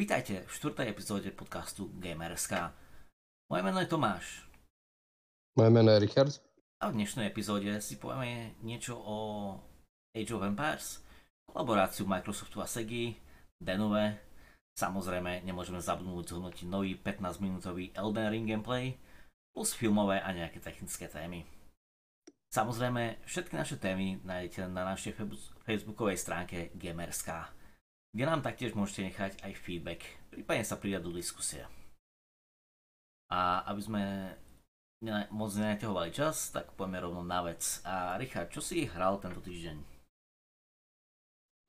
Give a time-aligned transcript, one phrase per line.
[0.00, 2.72] Vítajte v štvrtej epizóde podcastu Gamerska.
[3.52, 4.48] Moje meno je Tomáš.
[5.60, 6.32] Moje meno je Richard.
[6.80, 9.16] A v dnešnej epizóde si povieme niečo o
[10.16, 11.04] Age of Empires,
[11.44, 13.12] kolaboráciu Microsoftu a Segi,
[13.60, 14.16] Denove,
[14.72, 18.96] samozrejme nemôžeme zabudnúť zhodnotiť nový 15-minútový Elden Ring gameplay,
[19.52, 21.44] plus filmové a nejaké technické témy.
[22.48, 25.12] Samozrejme, všetky naše témy nájdete na našej
[25.68, 27.59] facebookovej stránke Gamerská
[28.10, 31.62] kde nám taktiež môžete nechať aj feedback, prípadne sa pridať do diskusie.
[33.30, 34.02] A aby sme
[35.30, 37.62] moc nenaťahovali čas, tak poďme rovno na vec.
[37.86, 39.78] A Richard, čo si hral tento týždeň?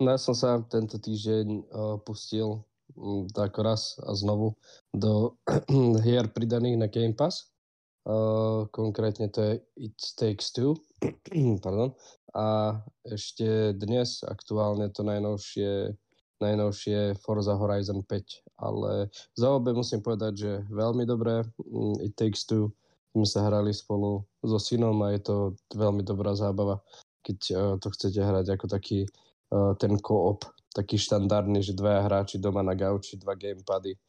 [0.01, 2.65] No ja som sa tento týždeň uh, pustil
[2.97, 4.57] um, tak raz a znovu
[4.91, 5.37] do
[6.05, 7.53] hier pridaných na Game Pass.
[8.01, 10.81] Uh, konkrétne to je It Takes Two.
[11.63, 11.93] Pardon.
[12.33, 15.93] A ešte dnes aktuálne to najnovšie
[16.41, 21.45] najnovšie Forza Horizon 5, ale za obe musím povedať, že veľmi dobré.
[21.61, 22.73] Mm, It Takes Two
[23.11, 25.35] sme sa hrali spolu so synom a je to
[25.75, 26.79] veľmi dobrá zábava,
[27.21, 29.03] keď uh, to chcete hrať ako taký
[29.51, 33.99] uh, ten co-op, taký štandardný, že dvaja hráči doma na gauči, dva gamepady.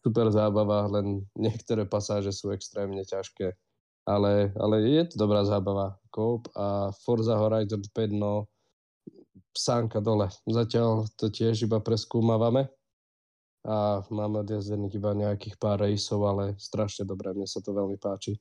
[0.00, 3.52] Super zábava, len niektoré pasáže sú extrémne ťažké.
[4.06, 5.98] Ale, ale je to dobrá zábava.
[6.14, 8.48] Co-op a Forza Horizon 5, no
[9.58, 10.28] sánka dole.
[10.44, 12.68] Zatiaľ to tiež iba preskúmavame
[13.66, 18.38] a máme odjazdených iba nejakých pár rejsov, ale strašne dobré, mne sa to veľmi páči.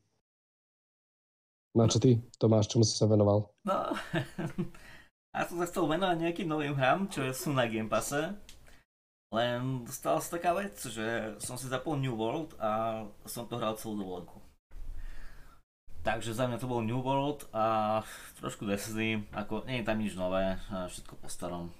[1.76, 3.52] Na čo ty, Tomáš, čomu si sa venoval?
[3.68, 3.92] No,
[5.36, 8.38] ja som sa chcel venovať nejakým novým hram, čo sú na Game Passe.
[9.34, 13.76] Len stala sa taká vec, že som si zapol New World a som to hral
[13.76, 14.45] celú dovolenku.
[16.06, 18.06] Takže za mňa to bol New World a
[18.38, 21.74] trošku Destiny, ako nie je tam nič nové, všetko po starom.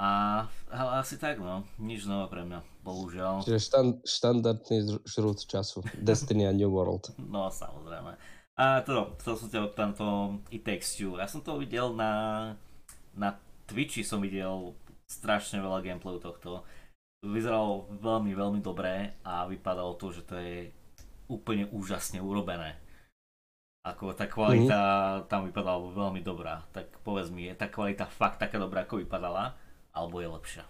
[0.00, 3.44] A ale asi tak no, nič nové pre mňa, bohužiaľ.
[3.44, 7.12] Čiže štan, štandardný žrút času, Destiny a New World.
[7.32, 8.16] No samozrejme.
[8.56, 11.20] A to, to som ťa tam to Takes Two.
[11.20, 12.56] Ja som to videl na,
[13.12, 13.36] na
[13.68, 14.72] Twitchi som videl
[15.04, 16.64] strašne veľa gameplayu tohto.
[17.20, 20.72] Vyzeralo veľmi, veľmi dobré a vypadalo to, že to je
[21.28, 22.85] úplne úžasne urobené.
[23.86, 25.26] Ako tá kvalita mm-hmm.
[25.30, 26.66] tam vypadala veľmi dobrá.
[26.74, 29.54] Tak povedz mi, je tá kvalita fakt taká dobrá, ako vypadala?
[29.94, 30.64] Alebo je lepšia?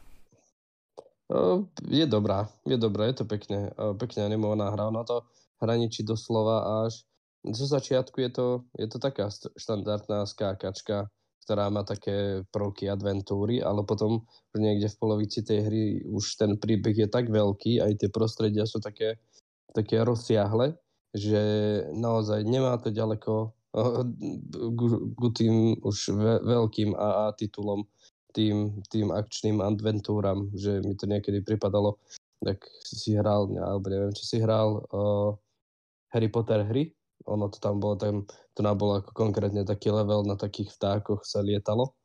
[1.91, 4.95] je dobrá, je dobrá, je to pekne, pekne animovaná hra.
[4.95, 5.27] Ona to
[5.59, 7.03] hraničí doslova až
[7.47, 11.07] zo začiatku je to, je to taká štandardná skákačka,
[11.47, 14.27] ktorá má také prvky adventúry, ale potom
[14.59, 18.83] niekde v polovici tej hry už ten príbeh je tak veľký, aj tie prostredia sú
[18.83, 19.23] také,
[19.71, 20.75] také rozsiahle,
[21.17, 21.43] že
[21.97, 23.57] naozaj nemá to ďaleko
[25.17, 27.85] k tým už veľkým AA titulom,
[28.33, 31.97] tým, tým akčným adventúram, že mi to niekedy pripadalo,
[32.45, 35.33] tak si hral, alebo neviem, či si hral uh,
[36.13, 36.93] Harry Potter hry,
[37.25, 41.25] ono to tam bolo, tam, to nám bolo ako konkrétne taký level, na takých vtákoch
[41.25, 41.97] sa lietalo,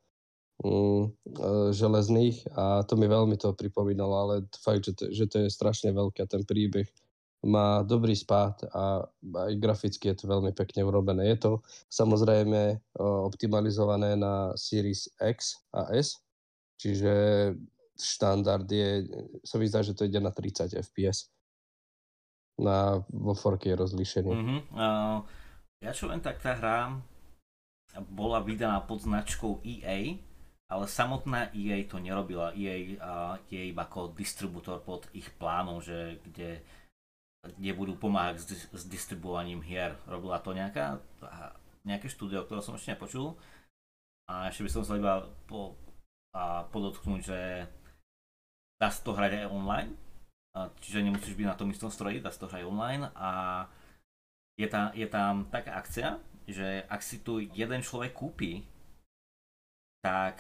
[0.64, 2.48] mm, uh, železných.
[2.56, 4.34] A to mi veľmi to pripomínalo, ale
[4.64, 6.88] fakt, že to, že to je strašne veľké, ten príbeh
[7.42, 9.02] má dobrý spát a
[9.50, 11.34] aj graficky je to veľmi pekne urobené.
[11.34, 11.52] Je to
[11.90, 16.22] samozrejme optimalizované na Series X a S,
[16.78, 17.14] čiže
[17.98, 19.06] štandard je,
[19.42, 21.30] sa mi zdá, že to ide na 30 fps
[22.62, 24.30] na, vo 4K rozlíšení.
[24.30, 24.60] Mm-hmm.
[24.74, 25.26] Uh,
[25.82, 27.02] ja čo len tak tá hra
[28.14, 30.16] bola vydaná pod značkou EA,
[30.72, 32.56] ale samotná EA to nerobila.
[32.56, 32.96] EA
[33.52, 36.64] je iba ako distribútor pod ich plánom, že kde
[37.42, 39.98] kde budú pomáhať s, s distribuovaním hier.
[40.06, 41.02] Robila to nejaká,
[41.82, 43.34] nejaké štúdio, ktoré som ešte nepočul.
[44.30, 45.74] A ešte by som sa iba po,
[46.32, 47.40] a podotknúť, že
[48.78, 49.92] dá sa to hrať aj online.
[50.86, 53.10] Čiže nemusíš byť na tom istom stroji, dá sa to hrať online.
[53.18, 53.66] A
[54.56, 58.62] je tam, je tam taká akcia, že ak si tu jeden človek kúpi,
[60.06, 60.38] tak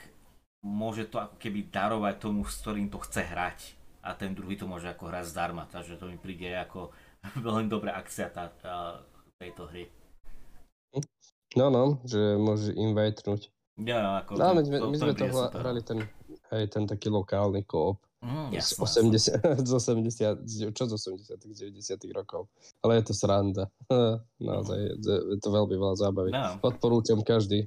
[0.62, 4.66] môže to ako keby darovať tomu, s ktorým to chce hrať a ten druhý to
[4.66, 6.90] môže ako hrať zdarma, takže to mi príde ako
[7.46, 9.06] veľmi dobrá akcia tá, tá,
[9.38, 9.86] tejto hry.
[11.56, 13.52] No no, že môže invajtnúť.
[13.82, 15.26] Ja, ako no, my, to, my sme to
[15.58, 16.00] hrali ten,
[16.54, 18.00] hej, ten taký lokálny koop.
[18.22, 20.46] Mm, z, 80, z 80,
[20.78, 22.46] čo z 80 90 rokov.
[22.86, 23.66] Ale je to sranda.
[24.38, 25.34] Naozaj, mm.
[25.34, 26.30] je to veľmi veľa zábavy.
[26.30, 26.62] No.
[26.62, 27.66] Odporúčam každý,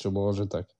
[0.00, 0.72] čo môže tak.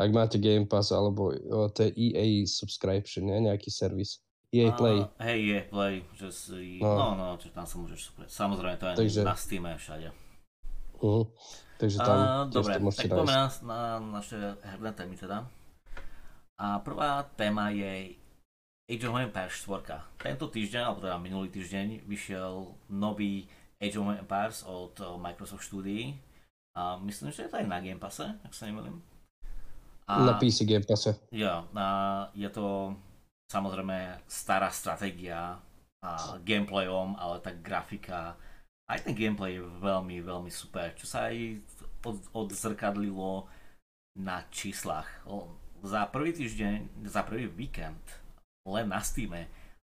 [0.00, 3.52] Ak máte Game Pass alebo o, to je EA subscription, ne?
[3.52, 4.24] nejaký servis.
[4.50, 4.98] EA Play.
[5.04, 6.96] Uh, hej, EA Play, že si, no.
[6.96, 9.20] no, no, čo tam sa môžeš, samozrejme to je Takže...
[9.22, 10.08] na Steam všade.
[10.98, 11.22] Uh,
[11.78, 15.46] takže tam uh, dobre, to tak poďme na, na naše herné témy teda.
[16.60, 18.18] A prvá téma je
[18.90, 20.18] Age of Empires 4.
[20.18, 23.46] Tento týždeň, alebo teda minulý týždeň, vyšiel nový
[23.78, 26.18] Age of Empires od Microsoft Studií.
[26.74, 28.98] A myslím, že je to aj na Game Passe, ak sa nemýlim.
[30.10, 31.14] A, na PC Game Passe.
[31.30, 31.86] Jo, a
[32.34, 32.94] je to
[33.46, 35.62] samozrejme stará stratégia
[36.02, 36.10] a
[36.42, 38.34] gameplayom, ale tak grafika,
[38.90, 41.62] aj ten gameplay je veľmi, veľmi super, čo sa aj
[42.02, 43.46] od, odzrkadlilo
[44.18, 45.06] na číslach.
[45.84, 48.00] Za prvý týždeň, za prvý víkend
[48.66, 49.32] len na Steam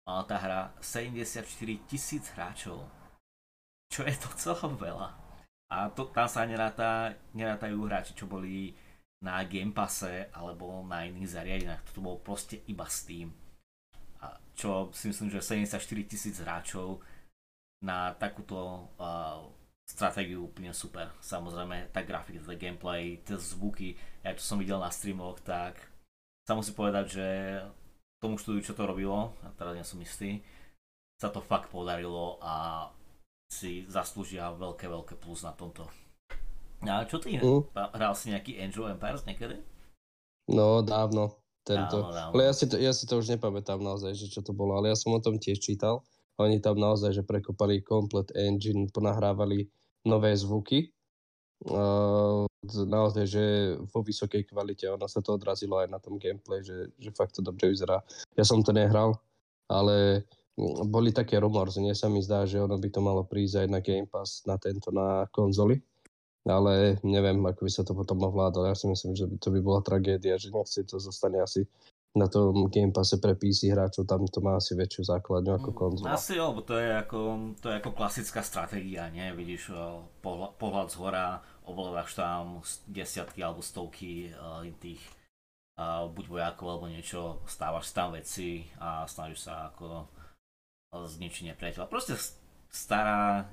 [0.05, 1.45] mala tá hra 74
[1.89, 2.85] tisíc hráčov.
[3.89, 5.15] Čo je to celom veľa.
[5.73, 8.77] A to, tam sa neráta, nerátajú hráči, čo boli
[9.23, 11.85] na Game Passe alebo na iných zariadeniach.
[11.91, 13.31] Toto bol proste iba Steam.
[14.25, 15.79] A čo si myslím, že 74
[16.11, 17.05] tisíc hráčov
[17.85, 19.45] na takúto uh,
[19.85, 21.13] stratégiu úplne super.
[21.21, 25.77] Samozrejme, tá grafika, tá gameplay, tie zvuky, ja čo som videl na streamoch, tak
[26.49, 27.27] sa musí povedať, že
[28.21, 30.41] tomu štúdiu, čo to robilo, a teraz nie som istý,
[31.21, 32.89] sa to fakt podarilo a
[33.53, 35.85] si zaslúžia veľké, veľké plus na tomto.
[36.91, 37.41] A čo ty?
[37.41, 37.65] Mm.
[37.73, 39.61] Hral si nejaký Angel Empires niekedy?
[40.51, 41.41] No, dávno.
[41.65, 42.05] Tento.
[42.05, 42.33] Dávno, dávno.
[42.37, 44.93] Ale ja si, to, ja si to už nepamätám naozaj, že čo to bolo, ale
[44.93, 46.05] ja som o tom tiež čítal.
[46.37, 49.71] Oni tam naozaj, že prekopali komplet engine, ponahrávali
[50.05, 50.93] nové zvuky
[51.65, 53.45] Uh, naozaj, že
[53.89, 57.41] vo vysokej kvalite, ono sa to odrazilo aj na tom gameplay, že, že fakt to
[57.41, 58.05] dobre vyzerá.
[58.37, 59.17] Ja som to nehral,
[59.73, 60.29] ale
[60.85, 63.81] boli také rumors, nie sa mi zdá, že ono by to malo prísť aj na
[63.81, 65.81] Game Pass, na tento, na konzoli,
[66.45, 68.69] ale neviem, ako by sa to potom ovládalo.
[68.69, 71.65] Ja si myslím, že to by bola tragédia, že nechci to zostane asi
[72.15, 75.77] na tom Game Passe pre PC hráčov, tam to má asi väčšiu základňu ako mm,
[75.77, 76.15] konzola.
[76.15, 77.21] Asi jo, to je ako,
[77.59, 79.27] to je ako klasická stratégia, nie?
[79.35, 79.75] Vidíš
[80.23, 85.03] pohľad, pohľad z hora, ovládaš tam desiatky alebo stovky uh, tých
[85.75, 90.07] uh, buď vojakov alebo niečo, stávaš tam veci a snažíš sa ako
[90.95, 91.91] zničiť nepriateľa.
[91.91, 92.15] Proste
[92.71, 93.51] stará,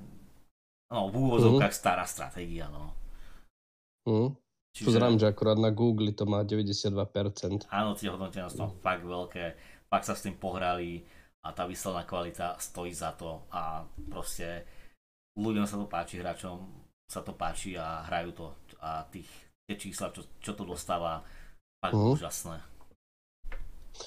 [0.92, 1.80] no v úvozovkách mm.
[1.80, 2.92] stará stratégia, no.
[4.04, 4.36] Mm.
[4.72, 4.88] Čiže...
[4.88, 7.68] Pozerám, že akurát na Google to má 92%.
[7.68, 9.44] Áno, tie hodnotenia sú tam fakt veľké,
[9.88, 11.04] fakt sa s tým pohrali
[11.44, 14.64] a tá výsledná kvalita stojí za to a proste
[15.36, 16.56] ľuďom sa to páči, hráčom
[17.04, 18.46] sa to páči a hrajú to
[18.80, 19.28] a tých,
[19.68, 21.20] tie čísla, čo, čo to dostáva,
[21.84, 22.16] fakt uh-huh.
[22.16, 22.56] úžasné.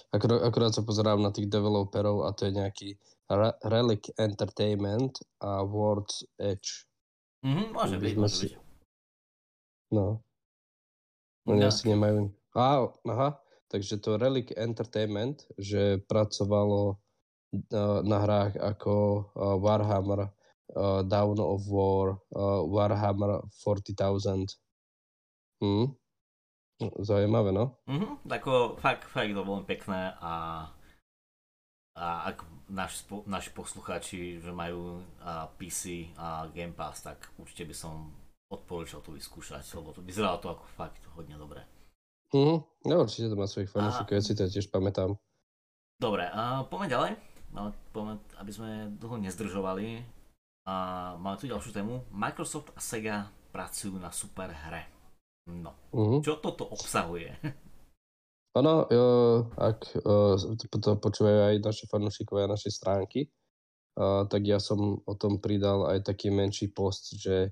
[0.09, 2.89] Akurát, akurát sa pozerám na tých developerov a to je nejaký
[3.29, 6.85] Re- Relic Entertainment a World's Edge.
[7.41, 8.53] Mhm, môže byť, môže byť.
[9.93, 10.21] No.
[11.45, 11.69] Oni no.
[11.69, 12.33] asi nemajú...
[12.55, 13.29] Á, aha,
[13.69, 18.93] takže to Relic Entertainment, že pracovalo uh, na hrách ako
[19.35, 20.31] uh, Warhammer,
[20.73, 24.57] uh, Dawn of War, uh, Warhammer 40,000.
[25.61, 25.93] Hm.
[26.99, 27.79] Zaujímavé, no?
[27.87, 30.67] Mhm, tako fakt, fakt to veľmi pekné a,
[31.95, 37.75] a ak naši, naši poslucháči, že majú a PC a Game Pass, tak určite by
[37.75, 38.11] som
[38.51, 41.63] odporúčal to vyskúšať, lebo to vyzeralo to ako fakt hodne dobre.
[42.35, 42.57] Mhm,
[42.91, 45.15] no určite to má svojich fanúšikov, ja si to tiež pamätám.
[45.95, 47.11] Dobre, a poďme ďalej,
[47.55, 48.13] ale poďme,
[48.43, 48.69] aby sme
[48.99, 50.03] dlho nezdržovali.
[50.65, 52.01] A máme tu ďalšiu tému.
[52.09, 54.89] Microsoft a Sega pracujú na super hre.
[55.45, 56.25] No, uh-huh.
[56.25, 57.37] čo toto obsahuje?
[58.55, 58.87] Ono,
[59.59, 59.79] ak
[60.71, 63.27] to počúvajú aj naši fanúšikovia naše stránky,
[64.31, 67.51] tak ja som o tom pridal aj taký menší post, že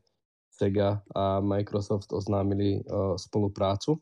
[0.53, 3.99] Sega a Microsoft oznámili uh, spoluprácu.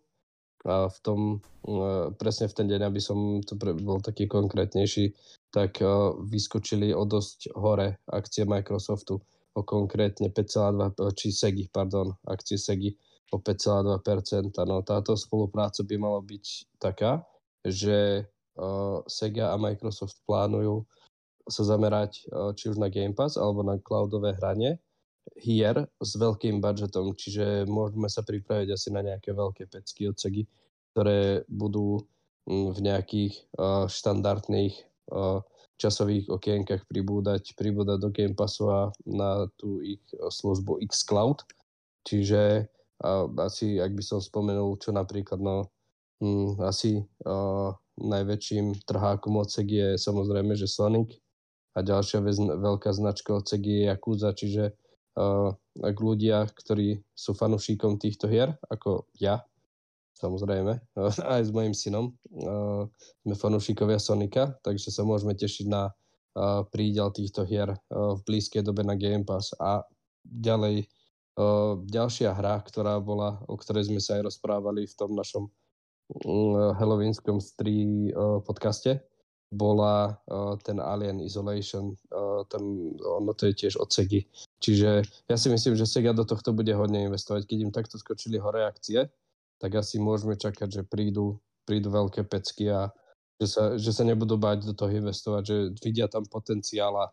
[0.62, 1.20] A v tom,
[2.22, 5.10] presne v ten deň, aby som to bol taký konkrétnejší,
[5.50, 5.82] tak
[6.30, 9.18] vyskočili o dosť hore akcie Microsoftu
[9.58, 12.94] o konkrétne 5,2, či Segi, pardon, akcie Segi
[13.32, 14.54] o 5,2%.
[14.68, 16.46] No táto spolupráca by mala byť
[16.78, 17.24] taká,
[17.64, 18.28] že
[18.60, 20.84] uh, Sega a Microsoft plánujú
[21.48, 24.78] sa zamerať uh, či už na Game Pass alebo na cloudové hranie
[25.38, 30.50] hier s veľkým budžetom, čiže môžeme sa pripraviť asi na nejaké veľké pecky odsegy,
[30.92, 32.02] ktoré budú
[32.50, 34.76] mm, v nejakých uh, štandardných
[35.14, 35.40] uh,
[35.82, 41.42] časových okienkach pribúdať, pribúdať do Game Passu a na tú ich službu xCloud.
[42.06, 42.70] Čiže
[43.02, 45.70] uh, asi, ak by som spomenul, čo napríklad, no
[46.22, 51.20] um, asi uh, najväčším trhákom odsek je samozrejme, že Sonic
[51.78, 52.24] a ďalšia
[52.58, 54.76] veľká značka odsek je Yakuza, čiže
[55.82, 59.44] ak ľudia, ktorí sú fanúšikom týchto hier, ako ja,
[60.16, 60.80] samozrejme,
[61.36, 62.16] aj s mojim synom,
[63.24, 65.92] sme fanúšikovia Sonika, takže sa môžeme tešiť na
[66.72, 69.52] prídel týchto hier v blízkej dobe na Game Pass.
[69.60, 69.84] A
[70.24, 70.88] ďalej,
[71.88, 75.48] ďalšia hra, ktorá bola, o ktorej sme sa aj rozprávali v tom našom
[76.76, 78.12] halloweenskom strí
[78.44, 79.00] podcaste,
[79.52, 80.16] bola
[80.64, 81.96] ten Alien Isolation,
[82.52, 82.64] tam,
[83.00, 84.28] ono to je tiež od Segy.
[84.64, 87.48] Čiže ja si myslím, že Sega do tohto bude hodne investovať.
[87.48, 89.08] Keď im takto skočili ho reakcie,
[89.60, 92.92] tak asi môžeme čakať, že prídu, prídu veľké pecky a
[93.42, 97.10] že sa, že sa nebudú báť do toho investovať, že vidia tam potenciál a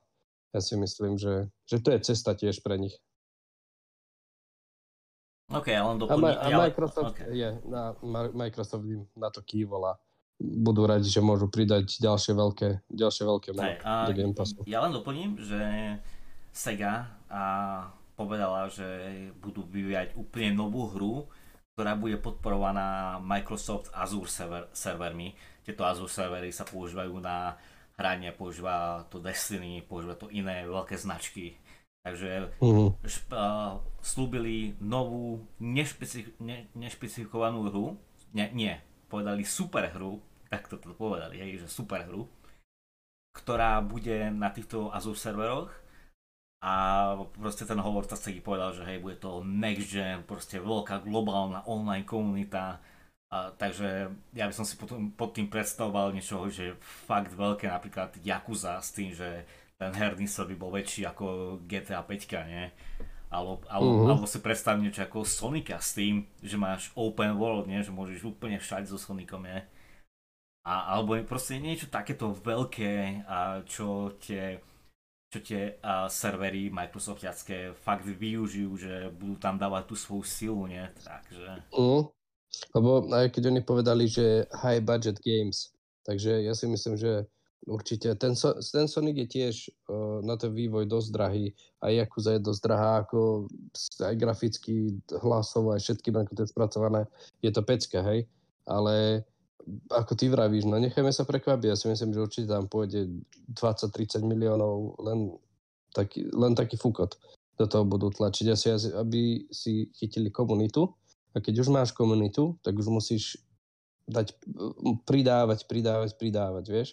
[0.55, 2.97] ja si myslím, že, že to je cesta tiež pre nich.
[5.49, 6.37] OK, ale doplní...
[6.37, 7.33] A, a Microsoft, okay.
[7.33, 7.97] je, na,
[8.37, 9.93] Microsoft im na to kývol a
[10.39, 13.75] budú radi, že môžu pridať ďalšie veľké, ďalšie veľké meno
[14.07, 14.61] do Game Passu.
[14.69, 15.61] Ja len doplním, že
[16.53, 17.43] Sega a
[18.15, 18.87] povedala, že
[19.41, 21.15] budú vyvíjať úplne novú hru,
[21.75, 25.33] ktorá bude podporovaná Microsoft Azure server, servermi.
[25.65, 27.57] Tieto Azure servery sa používajú na
[27.99, 31.59] hranie, používa to Destiny, používa to iné veľké značky
[32.09, 32.97] Takže uh-huh.
[33.05, 38.01] šp- uh, slúbili novú nešpecif- ne- nešpecifikovanú hru.
[38.33, 38.73] Nie, nie,
[39.13, 42.25] povedali super hru, tak to povedali, hej, že super hru,
[43.37, 45.73] ktorá bude na týchto Azure serveroch
[46.65, 46.75] a
[47.37, 52.09] proste ten hovorca si povedal, že hej, bude to next gen, proste veľká globálna online
[52.09, 52.81] komunita,
[53.29, 58.17] a, takže ja by som si potom, pod tým predstavoval niečo, že fakt veľké, napríklad
[58.25, 59.45] Yakuza s tým, že
[59.79, 62.67] ten herný by bol väčší ako GTA 5, nie?
[63.31, 64.11] Alebo, alebo, uh-huh.
[64.11, 67.79] alebo si predstav niečo ako Sonika s tým, že máš open world, nie?
[67.79, 69.63] Že môžeš úplne všade so Sonicom, nie?
[70.67, 74.59] A, alebo proste niečo takéto veľké, a čo tie,
[75.31, 80.83] čo tie a, servery Microsoftiacké fakt využijú, že budú tam dávať tú svoju silu, nie?
[81.05, 81.69] Takže...
[81.71, 82.09] Uh,
[82.75, 85.71] lebo aj keď oni povedali, že high budget games,
[86.03, 87.29] takže ja si myslím, že
[87.67, 88.15] Určite.
[88.15, 88.39] Ten,
[88.73, 89.55] ten Sonic je tiež
[89.91, 91.51] uh, na ten vývoj dosť drahý.
[91.83, 93.51] Aj Yakuza je dosť drahá, ako
[93.99, 97.03] aj graficky, hlasovo, aj všetkým, ako to je spracované.
[97.43, 98.31] Je to pecka, hej?
[98.63, 99.27] Ale
[99.91, 101.69] ako ty vravíš, no nechajme sa prekvapiť.
[101.69, 103.11] Ja si myslím, že určite tam pôjde
[103.53, 105.35] 20-30 miliónov len
[105.93, 107.19] taký, len taký fukot
[107.59, 110.89] do toho budú tlačiť asi, aby si chytili komunitu.
[111.35, 113.37] A keď už máš komunitu, tak už musíš
[114.09, 114.33] dať,
[115.05, 116.91] pridávať, pridávať, pridávať, vieš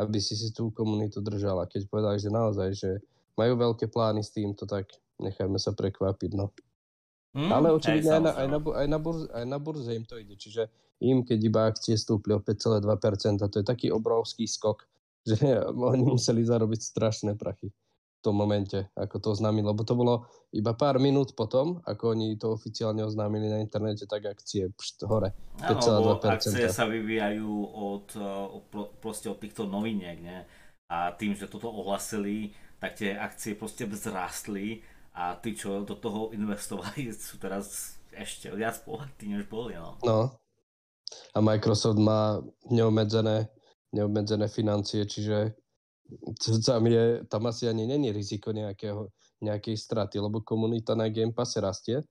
[0.00, 1.68] aby si si tú komunitu držala.
[1.68, 2.90] Keď povedali, že naozaj, že
[3.36, 6.52] majú veľké plány s týmto, tak nechajme sa prekvapiť, no.
[7.32, 10.20] Mm, Ale očividne aj, na, aj, na, aj, na burze, aj na burze im to
[10.20, 10.68] ide, čiže
[11.00, 14.84] im, keď iba akcie stúpli o 5,2%, to je taký obrovský skok,
[15.28, 17.72] že oni museli zarobiť strašné prachy
[18.22, 22.54] tom momente, ako to oznámili, lebo to bolo iba pár minút potom, ako oni to
[22.54, 25.34] oficiálne oznámili na internete, tak akcie pšt, hore.
[25.58, 28.06] Áno, akcie sa vyvíjajú od,
[29.02, 30.46] proste od týchto noviniek, ne?
[30.86, 34.86] A tým, že toto ohlasili, tak tie akcie proste vzrastli
[35.18, 39.98] a tí, čo do toho investovali, sú teraz ešte viac bohatí, než boli, no.
[40.04, 40.38] No.
[41.36, 42.40] A Microsoft má
[42.72, 43.48] neobmedzené,
[43.92, 45.56] neobmedzené financie, čiže
[46.66, 49.08] tam, je, tam asi ani není riziko nejakého,
[49.42, 52.02] nejakej straty, lebo komunita na Game Pass rastie.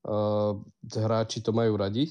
[0.00, 0.56] Uh,
[0.88, 2.08] hráči to majú radi,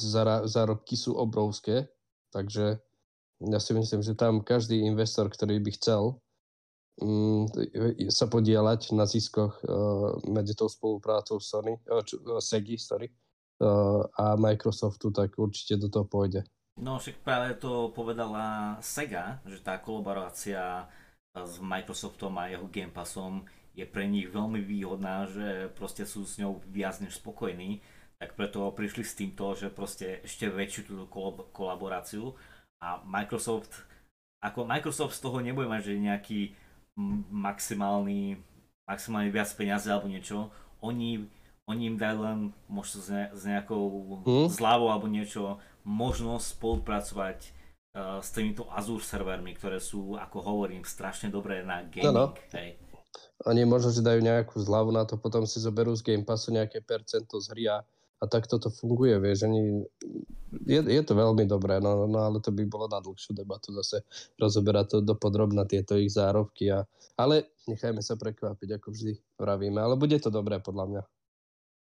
[0.00, 1.84] Zara, zárobky sú obrovské,
[2.32, 2.80] takže
[3.44, 6.16] ja si myslím, že tam každý investor, ktorý by chcel
[7.04, 7.44] um,
[8.08, 13.12] sa podielať na ziskoch uh, medzi tou spoluprácou Sony, uh, Segi, sorry,
[13.60, 16.40] uh, a Microsoftu, tak určite do toho pôjde.
[16.74, 20.90] No však práve to povedala Sega, že tá kolaborácia
[21.34, 26.38] s Microsoftom a jeho Game Passom je pre nich veľmi výhodná, že proste sú s
[26.38, 27.82] ňou viac než spokojní,
[28.18, 31.04] tak preto prišli s týmto, že proste ešte väčšiu túto
[31.50, 32.34] kolaboráciu.
[32.78, 33.86] A Microsoft,
[34.38, 36.40] ako Microsoft z toho nebude mať, že nejaký
[37.30, 38.38] maximálny,
[38.86, 41.26] maximálne viac peniazy alebo niečo, oni,
[41.66, 42.38] oni im dajú len
[42.70, 43.82] možno s, ne, s nejakou
[44.22, 44.54] mm.
[44.54, 51.28] zľavou alebo niečo možnosť spolupracovať uh, s týmito Azure servermi, ktoré sú, ako hovorím, strašne
[51.28, 52.08] dobré na gaming.
[52.08, 52.26] No, no.
[52.56, 52.80] Hej.
[53.46, 56.82] Oni možno, že dajú nejakú zľavu na to, potom si zoberú z Game Passu nejaké
[56.82, 57.84] percento z hry a,
[58.18, 59.84] a tak toto funguje, vieš, oni,
[60.64, 64.02] je, je to veľmi dobré, no, no ale to by bolo na dlhšiu debatu zase
[64.40, 69.78] rozoberať to do podrobna tieto ich zárobky, a, ale nechajme sa prekvapiť, ako vždy vravíme,
[69.78, 71.02] ale bude to dobré podľa mňa.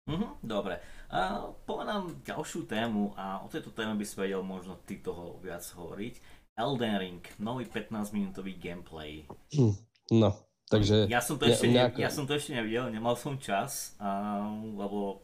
[0.10, 0.82] Mm-hmm, dobre.
[1.14, 5.62] A povedám ďalšiu tému a o tejto téme by si vedel možno ty toho viac
[5.62, 6.18] hovoriť.
[6.58, 9.24] Elden Ring, nový 15-minútový gameplay.
[9.56, 9.78] Hm,
[10.18, 10.36] no,
[10.68, 11.08] takže...
[11.08, 11.98] Ja som to, ne, ešte, nejako...
[12.02, 15.24] ja som to ešte nevidel, nemal som čas, uh, lebo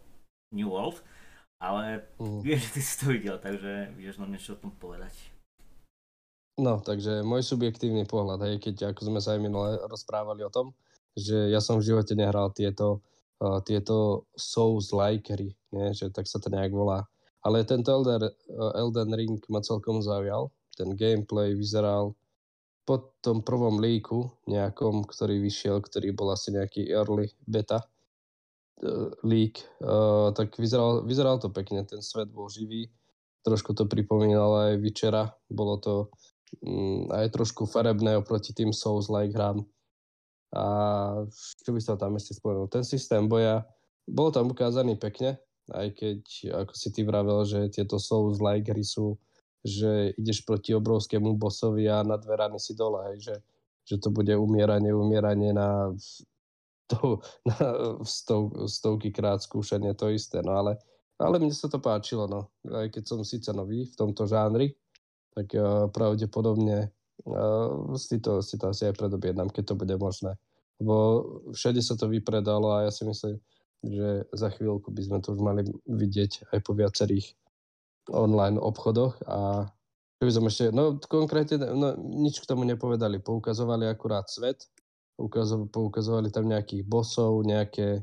[0.55, 1.03] New World,
[1.59, 2.39] ale mm.
[2.39, 5.11] vieš, že ty si to videl, takže vieš nám niečo o tom povedať.
[6.55, 10.71] No, takže môj subjektívny pohľad, hej, keď ako sme sa aj minule rozprávali o tom,
[11.11, 13.03] že ja som v živote nehral tieto
[13.67, 15.35] tieto Souls-like
[15.91, 17.03] že tak sa to nejak volá.
[17.45, 22.17] Ale tento Elder, uh, Elden Ring ma celkom zaujal, ten gameplay vyzeral
[22.89, 29.61] po tom prvom líku nejakom, ktorý vyšiel, ktorý bol asi nejaký early beta uh, leak,
[29.85, 32.89] uh, tak vyzeral, vyzeral to pekne, ten svet bol živý,
[33.45, 36.09] trošku to pripomínalo aj Vyčera, bolo to
[36.65, 39.61] um, aj trošku farebné oproti tým Souls-like hrám.
[40.55, 40.65] A
[41.35, 43.67] čo by som tam ešte spomenul, ten systém boja,
[44.07, 45.35] bol tam ukázaný pekne,
[45.75, 46.19] aj keď,
[46.65, 49.19] ako si ty vravel, že tieto Souls-like hry sú
[49.65, 53.35] že ideš proti obrovskému bosovi a na dve si dole, hej, že,
[53.81, 55.89] že to bude umieranie, umieranie na,
[56.85, 57.17] to,
[57.49, 57.57] na
[58.05, 60.77] stov, stovky krát skúšanie to isté, no ale,
[61.17, 62.53] ale mne sa to páčilo, no.
[62.69, 64.77] Aj keď som síce nový v tomto žánri,
[65.33, 66.93] tak uh, pravdepodobne
[67.23, 70.35] uh, si, to, si to asi aj predobjednám, keď to bude možné.
[70.83, 70.95] Lebo
[71.55, 73.39] všade sa to vypredalo a ja si myslím,
[73.85, 77.31] že za chvíľku by sme to už mali vidieť aj po viacerých
[78.11, 79.69] online obchodoch a
[80.25, 84.65] by som ešte, no konkrétne no, nič k tomu nepovedali, poukazovali akurát svet,
[85.13, 88.01] poukazo, poukazovali tam nejakých bosov, nejaké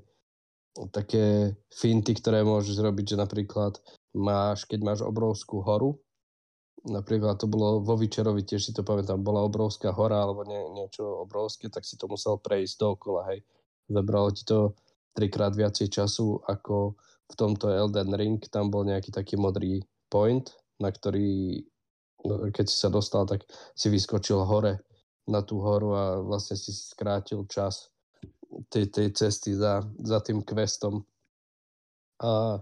[0.94, 3.76] také finty, ktoré môžeš zrobiť, že napríklad
[4.16, 5.98] máš, keď máš obrovskú horu,
[6.86, 11.04] napríklad to bolo vo Vyčerovi, tiež si to pamätám, bola obrovská hora alebo nie, niečo
[11.22, 13.40] obrovské, tak si to musel prejsť dookola, hej.
[13.86, 14.74] Zabralo ti to
[15.14, 16.98] trikrát viacej času ako
[17.32, 20.44] v tomto Elden Ring, tam bol nejaký taký modrý point,
[20.82, 21.62] na ktorý,
[22.26, 24.82] no, keď si sa dostal, tak si vyskočil hore
[25.30, 27.88] na tú horu a vlastne si skrátil čas
[28.68, 31.06] tej, tej cesty za, za tým questom.
[32.20, 32.60] A,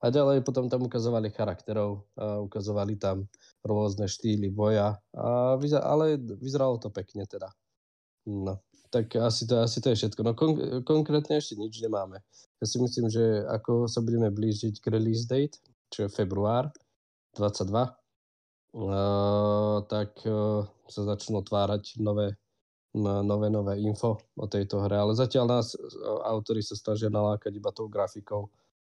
[0.00, 3.28] a ďalej potom tam ukazovali charakterov, a ukazovali tam
[3.60, 7.52] rôzne štýly boja, a vyzer, ale vyzeralo to pekne teda.
[8.24, 10.20] No, tak asi to, asi to je všetko.
[10.24, 12.24] No kon, konkrétne ešte nič nemáme.
[12.60, 15.60] Ja si myslím, že ako sa budeme blížiť k release date,
[15.92, 16.72] čo je február,
[17.36, 18.00] 22,
[18.70, 22.38] Uh, tak uh, sa začnú otvárať nové,
[22.94, 24.94] nové, nové info o tejto hre.
[24.94, 28.46] Ale zatiaľ nás uh, autori sa snažia nalákať iba tou grafikou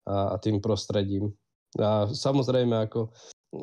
[0.06, 1.32] a, a tým prostredím.
[1.80, 3.10] A samozrejme, ako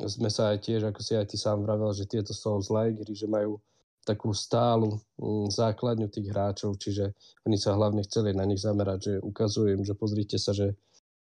[0.08, 3.28] sme sa aj tiež, ako si aj ty sám vravel, že tieto Souls-like hry, že
[3.28, 3.60] majú
[4.02, 7.14] takú stálu um, základňu tých hráčov, čiže
[7.46, 10.74] oni sa hlavne chceli na nich zamerať, že ukazujem, že pozrite sa, že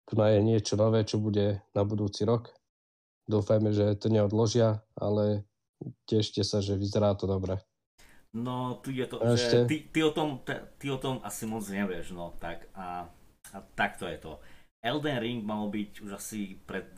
[0.09, 2.51] tu je niečo nové, čo bude na budúci rok
[3.31, 5.47] Dúfajme, že to neodložia, ale
[6.11, 7.55] tešte sa, že vyzerá to dobre.
[8.35, 10.41] No, tu je to, že ty, ty, o tom,
[10.81, 13.07] ty o tom asi moc nevieš, no tak a,
[13.53, 14.41] a takto je to.
[14.83, 16.91] Elden Ring malo byť už asi pred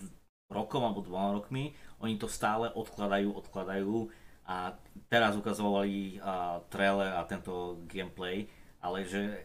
[0.49, 4.09] rokom alebo dvoma rokmi, oni to stále odkladajú, odkladajú
[4.49, 4.77] a
[5.09, 8.49] teraz ukazovali a, trailer a tento gameplay,
[8.81, 9.41] ale že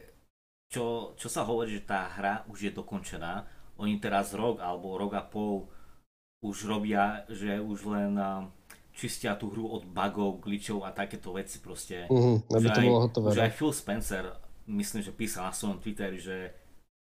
[0.71, 3.43] čo, čo sa hovorí, že tá hra už je dokončená,
[3.79, 5.67] oni teraz rok alebo rok a pol
[6.43, 8.15] už robia, že už len
[8.95, 12.07] čistia tú hru od bugov, glitchov a takéto veci proste.
[12.11, 13.27] Uh-huh, aby to aj, bolo hotové.
[13.31, 13.45] Že no.
[13.47, 14.25] aj Phil Spencer,
[14.67, 16.51] myslím, že písal na svojom Twitteri, že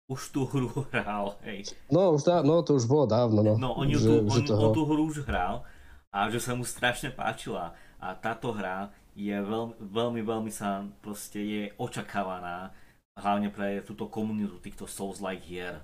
[0.07, 1.67] už tú hru hral, hej.
[1.91, 3.53] No, už dá, no to už bolo dávno, no.
[3.59, 4.63] No, on, že, tú, on, toho...
[4.63, 5.67] on tú hru už hral
[6.11, 7.75] a že sa mu strašne páčila.
[7.97, 12.71] A táto hra je veľmi, veľmi, veľmi sa proste je očakávaná
[13.17, 15.81] hlavne pre túto komunitu týchto Souls-like hier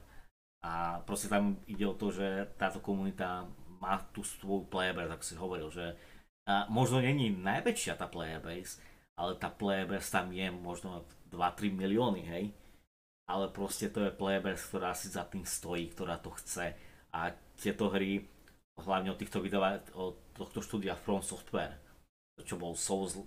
[0.61, 3.49] a proste tam ide o to, že táto komunita
[3.81, 5.97] má tú svoju playerbase, ako si hovoril, že
[6.43, 8.79] a možno není najväčšia tá playerbase,
[9.15, 12.43] ale tá playerbase tam je možno 2-3 milióny, hej.
[13.33, 16.77] Ale proste to je playerbase, ktorá si za tým stojí, ktorá to chce.
[17.09, 18.29] A tieto hry,
[18.77, 21.81] hlavne od týchto vydava- od tohto štúdia From Software,
[22.45, 23.17] čo bol Souls,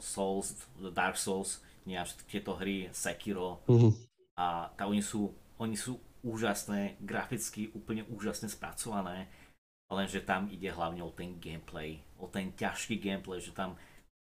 [0.00, 0.56] Souls,
[0.92, 3.92] Dark Souls, nie tieto hry, Sekiro, mm-hmm.
[4.38, 9.26] a tá, oni sú, oni sú úžasné, graficky úplne úžasne spracované,
[9.90, 13.74] lenže tam ide hlavne o ten gameplay, o ten ťažký gameplay, že tam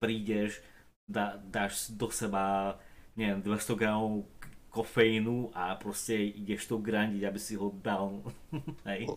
[0.01, 0.65] prídeš,
[1.05, 2.79] dá, dáš do seba,
[3.15, 4.25] neviem, 200 gramov
[4.73, 8.25] kofeínu a proste ideš to grandiť, aby si ho dal.
[8.89, 9.13] Hej.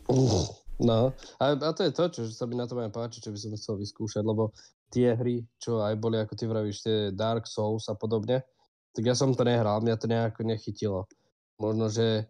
[0.75, 3.39] No, a, a to je to, čo sa mi na to aj páči, čo by
[3.39, 4.51] som chcel vyskúšať, lebo
[4.91, 8.43] tie hry, čo aj boli, ako ty vravíš, tie Dark Souls a podobne,
[8.91, 11.07] tak ja som to nehral, mňa to nejako nechytilo.
[11.55, 12.27] Možno, že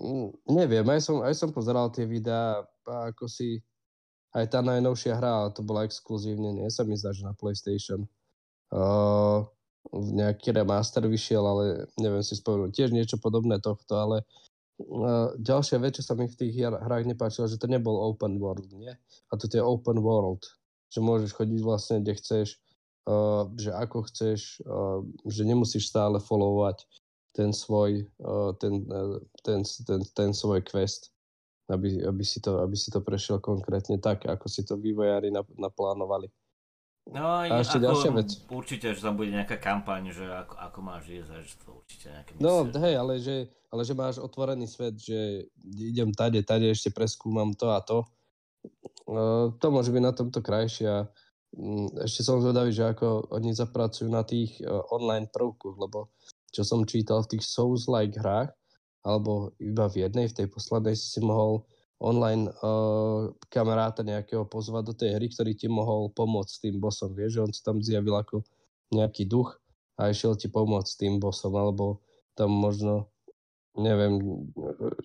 [0.00, 3.60] Mm, neviem, aj som, aj som pozeral tie videá a ako si
[4.32, 8.08] aj tá najnovšia hra, to bola exkluzívne, nie sa mi zdá, že na PlayStation.
[8.72, 9.44] Uh,
[9.90, 11.64] nejaký remaster vyšiel, ale
[11.98, 12.70] neviem si spomenúť.
[12.70, 17.50] Tiež niečo podobné tohto, ale uh, ďalšia vec, čo sa mi v tých hrách nepáčilo,
[17.50, 18.94] že to nebol open world, nie?
[19.28, 20.46] A to je open world,
[20.92, 22.62] že môžeš chodiť vlastne, kde chceš,
[23.10, 26.86] uh, že ako chceš, uh, že nemusíš stále followovať
[27.32, 28.04] ten svoj,
[28.60, 28.84] ten,
[29.40, 31.08] ten, ten, ten svoj quest.
[31.72, 36.28] aby, aby, si to, aby si to prešiel konkrétne tak, ako si to vývojári naplánovali.
[37.10, 38.28] No a ešte ako, ďalšia vec.
[38.46, 42.30] Určite, že tam bude nejaká kampaň, že ako, ako máš ísť, že to určite nejaké
[42.38, 47.50] No hej, ale že, ale že máš otvorený svet, že idem tade, tade, ešte preskúmam
[47.58, 48.06] to a to.
[49.10, 51.10] Uh, to môže byť na tomto krajšie a
[51.58, 56.14] um, ešte som zvedavý, že ako oni zapracujú na tých uh, online prvkoch, lebo
[56.54, 58.54] čo som čítal v tých Souls-like hrách,
[59.02, 61.66] alebo iba v jednej, v tej poslednej si mohol
[62.02, 67.14] online uh, kamaráta nejakého pozvať do tej hry, ktorý ti mohol pomôcť s tým bossom.
[67.14, 68.42] Vieš, že on sa tam zjavil ako
[68.90, 69.54] nejaký duch
[69.96, 72.02] a išiel ti pomôcť s tým bossom, alebo
[72.34, 73.06] tam možno,
[73.78, 74.18] neviem,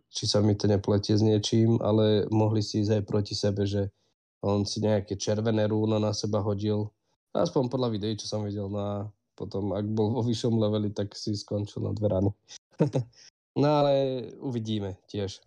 [0.10, 3.94] či sa mi to nepletie s niečím, ale mohli si ísť aj proti sebe, že
[4.42, 6.90] on si nejaké červené rúno na seba hodil,
[7.38, 8.94] aspoň podľa videí, čo som videl, no a
[9.38, 12.34] potom, ak bol vo vyššom leveli, tak si skončil na dverami.
[13.62, 13.94] no ale
[14.42, 15.38] uvidíme tiež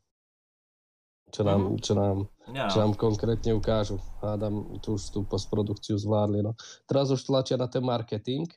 [1.30, 1.78] čo nám, mm.
[1.80, 2.16] čo nám,
[2.50, 2.70] yeah.
[2.70, 4.02] čo nám konkrétne ukážu.
[4.18, 6.42] Hádam, tu už tú postprodukciu zvládli.
[6.42, 6.58] No.
[6.90, 8.50] Teraz už tlačia na ten marketing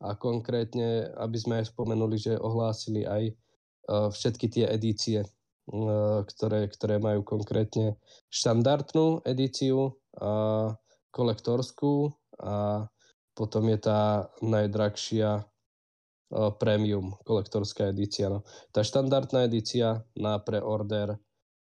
[0.00, 6.68] a konkrétne, aby sme aj spomenuli, že ohlásili aj uh, všetky tie edície, uh, ktoré,
[6.68, 7.96] ktoré majú konkrétne
[8.28, 10.72] štandardnú edíciu, uh,
[11.10, 12.86] kolektorskú a
[13.34, 18.28] potom je tá najdrahšia uh, premium kolektorská edícia.
[18.28, 18.44] No.
[18.72, 21.16] Tá štandardná edícia na preorder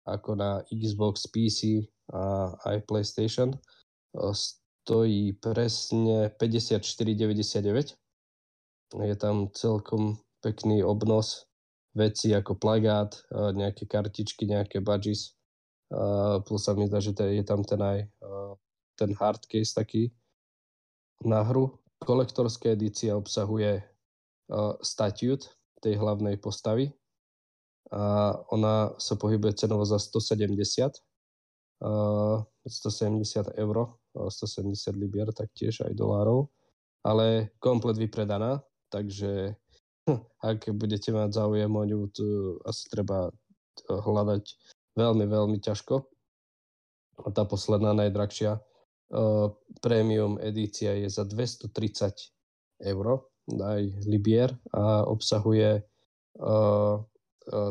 [0.07, 1.83] ako na Xbox, PC
[2.15, 3.51] a aj PlayStation.
[4.15, 7.99] Stojí presne 54,99.
[9.03, 11.51] Je tam celkom pekný obnos
[11.97, 15.35] veci ako plagát, nejaké kartičky, nejaké badges.
[16.47, 18.07] Plus sa mi zdá, že je tam ten aj
[18.95, 20.15] ten hardcase taký
[21.27, 21.83] na hru.
[21.99, 23.83] Kolektorská edícia obsahuje
[24.85, 25.51] statute
[25.83, 26.93] tej hlavnej postavy,
[27.93, 30.91] a ona sa pohybuje cenovo za 170,
[31.87, 33.77] uh, 170 eur,
[34.17, 36.51] 170 libier taktiež aj dolárov,
[37.07, 38.59] ale komplet vypredaná,
[38.91, 39.55] takže
[40.11, 42.27] hm, ak budete mať záujem o ňu, to
[42.67, 43.31] asi treba
[43.87, 44.45] hľadať
[44.99, 46.03] veľmi, veľmi ťažko.
[47.17, 51.71] A tá posledná najdrahšia uh, premium edícia je za 230
[52.83, 53.07] eur,
[53.47, 55.87] aj libier a obsahuje
[56.37, 56.55] E,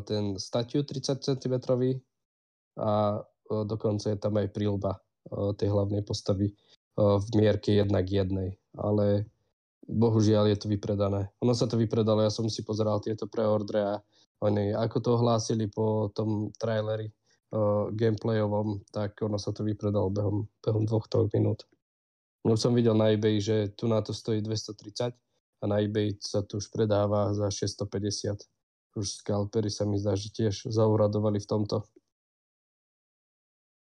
[0.07, 1.55] ten statiu 30 cm
[2.79, 4.99] a e, dokonca je tam aj prílba e,
[5.55, 6.51] tej hlavnej postavy
[6.95, 8.79] v mierke 1 k 1.
[8.79, 9.27] Ale
[9.83, 11.27] bohužiaľ je to vypredané.
[11.43, 13.93] Ono sa to vypredalo, ja som si pozeral tieto preordre a
[14.39, 17.11] oni ako to ohlásili po tom traileri
[17.91, 21.67] gameplayovom, tak ono sa to vypredalo behom, behom dvoch, troch minút.
[22.47, 25.11] No som videl na eBay, že tu na to stojí 230
[25.61, 28.54] a na eBay sa tu už predáva za 650
[28.95, 31.83] už skalpery sa mi zdá, že tiež zauradovali v tomto.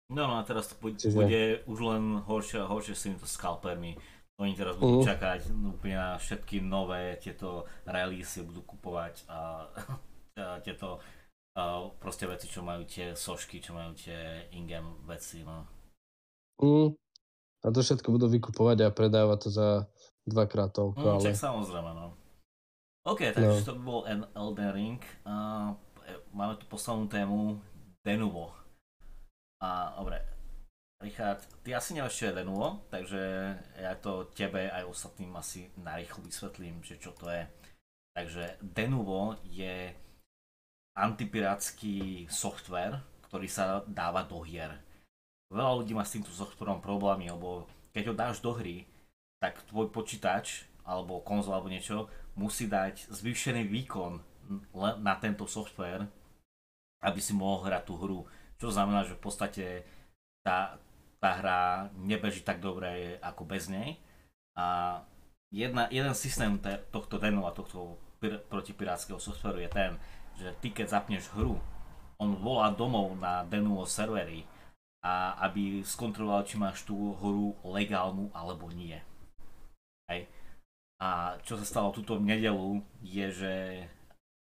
[0.08, 1.16] No, no a teraz to bude, Čiže...
[1.16, 3.96] bude už len horšie a horšie s týmito skalpermi.
[4.38, 5.08] Oni teraz budú uh.
[5.08, 9.66] čakať úplne na všetky nové tieto releasy, budú kupovať a,
[10.40, 11.02] a tieto
[11.58, 15.42] a proste veci, čo majú tie sošky, čo majú tie ingame veci.
[15.42, 15.66] No.
[16.62, 16.94] Mm.
[17.66, 19.68] A to všetko budú vykupovať a predávať to za
[20.22, 21.02] dvakrát toľko.
[21.02, 21.22] Mm, ale...
[21.26, 22.14] Čak samozrejme, no.
[23.08, 23.64] OK, takže no.
[23.64, 24.00] to by bol
[24.36, 25.00] Elden Ring.
[25.24, 25.72] Uh,
[26.36, 27.56] máme tu poslednú tému
[28.04, 28.52] Denuvo.
[29.64, 30.20] A dobre,
[31.00, 33.22] Richard, ty asi nevieš, čo je Denuvo, takže
[33.80, 37.48] ja to tebe aj ostatným asi narýchlo vysvetlím, že čo to je.
[38.12, 39.96] Takže Denuvo je
[40.92, 44.74] antipirátsky software, ktorý sa dáva do hier.
[45.48, 47.64] Veľa ľudí má s týmto softwarom problémy, lebo
[47.96, 48.84] keď ho dáš do hry,
[49.40, 54.22] tak tvoj počítač alebo konzol alebo niečo musí dať zvýšený výkon
[55.02, 56.06] na tento software,
[57.02, 58.20] aby si mohol hrať tú hru.
[58.56, 59.66] Čo znamená, že v podstate
[60.46, 60.78] tá,
[61.18, 63.98] tá hra nebeží tak dobre ako bez nej.
[64.54, 64.98] A
[65.50, 69.92] jedna, jeden systém te, tohto denu a tohto pir, protipirátskeho softwareu je ten,
[70.38, 71.58] že ty keď zapneš hru,
[72.18, 74.42] on volá domov na Denuo servery
[75.02, 78.98] a aby skontroloval, či máš tú hru legálnu alebo nie.
[80.10, 80.26] Hej.
[80.98, 83.54] A čo sa stalo túto nedelu je, že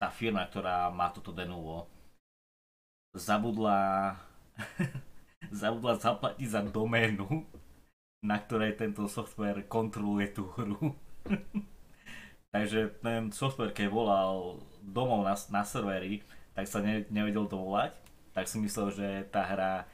[0.00, 1.88] tá firma, ktorá má toto denuvo,
[3.12, 4.12] zabudla,
[5.52, 7.44] zabudla zaplatiť za doménu,
[8.24, 10.96] na ktorej tento software kontroluje tú hru.
[12.56, 16.24] Takže ten software, keď volal domov na, na servery,
[16.56, 17.92] tak sa ne, nevedel to volať,
[18.32, 19.84] tak si myslel, že tá hra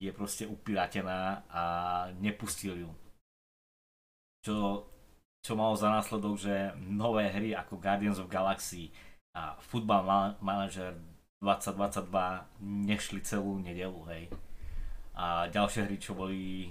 [0.00, 1.62] je proste upiratená a
[2.20, 2.90] nepustil ju.
[4.44, 4.84] Čo
[5.40, 8.92] čo malo za následok, že nové hry ako Guardians of Galaxy
[9.32, 10.96] a Football Manager
[11.40, 12.12] 2022
[12.60, 14.28] nešli celú nedelu, hej.
[15.16, 16.68] A ďalšie hry, čo boli,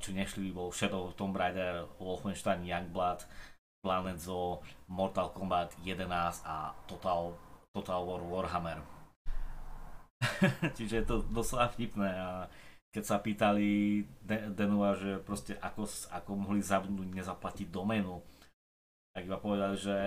[0.00, 3.28] čo nešli, bol Shadow of Tomb Raider, Wolfenstein Youngblood,
[3.84, 6.08] Planet Zoo, Mortal Kombat 11
[6.48, 7.36] a Total,
[7.76, 8.80] Total War Warhammer.
[10.76, 12.48] Čiže je to doslova vtipné a
[12.92, 14.02] keď sa pýtali
[14.56, 18.20] Denua, že proste ako, ako mohli zabudnúť nezaplatiť doménu,
[19.12, 19.98] tak iba povedali, že,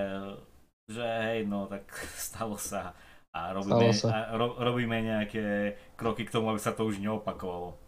[0.89, 1.86] že hej, no tak
[2.30, 2.94] stalo sa
[3.32, 4.32] a robíme, sa.
[4.32, 7.80] A ro, robíme nejaké kroky k tomu, aby sa to už neopakovalo.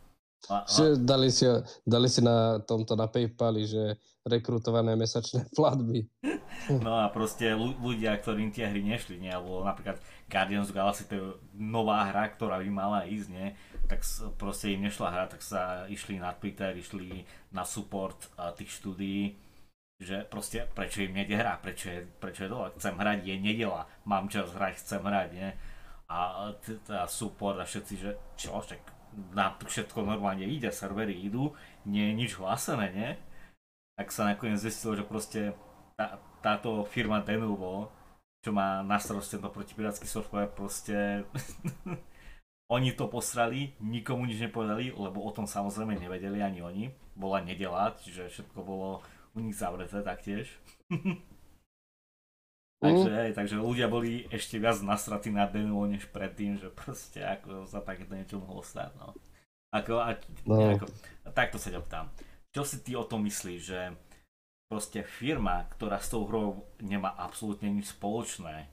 [0.52, 0.96] A, a...
[1.00, 1.48] Dali, si,
[1.88, 6.08] dali si na tomto na Paypali, že rekrutované mesačné platby.
[6.80, 9.32] No a proste ľudia, ktorým tie hry nešli, nie?
[9.32, 10.00] alebo napríklad
[10.32, 11.24] Guardians of Galaxy, to je
[11.56, 13.48] nová hra, ktorá by mala ísť, nie?
[13.88, 14.02] Tak
[14.40, 19.36] proste im nešla hra, tak sa išli na Twitter, išli na support tých štúdií,
[20.04, 23.88] že proste prečo im nejde hra, prečo je, prečo je dole, chcem hrať, je nedela,
[24.04, 25.50] mám čas hrať, chcem hrať, nie?
[26.12, 28.82] A teda support a všetci, že čo, však
[29.34, 31.54] na všetko normálne ide, servery idú,
[31.86, 33.10] nie je nič hlásené, nie?
[33.96, 35.54] Tak sa nakoniec zistilo, že proste
[35.96, 37.94] tá, táto firma Denuvo,
[38.44, 41.24] čo má na starosti tento protipirátsky software, proste
[42.74, 46.84] oni to posrali, nikomu nič nepovedali, lebo o tom samozrejme nevedeli ani oni.
[47.14, 49.06] Bola nedela, čiže všetko bolo
[49.38, 50.50] u nich zavreté taktiež.
[52.84, 53.18] takže, mm.
[53.22, 57.86] hej, takže ľudia boli ešte viac nasratí na Denuvo než predtým, že proste ako sa
[57.86, 58.90] takéto niečo mohlo stať.
[58.98, 59.14] No.
[59.70, 60.18] Ako, a,
[60.50, 60.74] no.
[60.74, 60.90] ako,
[61.30, 62.10] takto sa ťa ptám.
[62.50, 63.94] Čo si ty o tom myslíš, že
[64.66, 68.66] proste firma, ktorá s tou hrou nemá absolútne nič spoločné,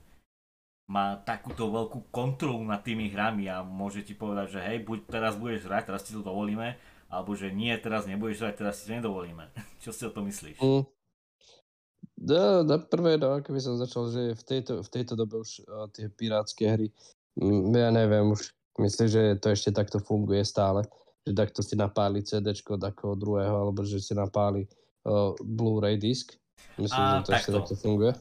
[0.89, 5.33] má takúto veľkú kontrolu nad tými hrami a môže ti povedať, že hej, buď teraz
[5.39, 6.75] budeš hrať, teraz ti to dovolíme,
[7.11, 9.45] alebo že nie, teraz nebudeš hrať, teraz ti to nedovolíme.
[9.83, 10.59] Čo si o to myslíš?
[10.59, 10.83] Mm.
[12.21, 15.65] No, na prvé, no, ako by som začal, že v tejto, v tejto dobe už
[15.65, 16.87] uh, tie pirátske hry,
[17.33, 20.85] mm, ja neviem, už myslím, že to ešte takto funguje stále,
[21.25, 24.69] že takto si napáli CD takého druhého, alebo že si napáli
[25.09, 26.37] uh, Blu-ray disk.
[26.77, 27.33] Myslím, a, že to takto.
[27.33, 28.11] ešte takto funguje.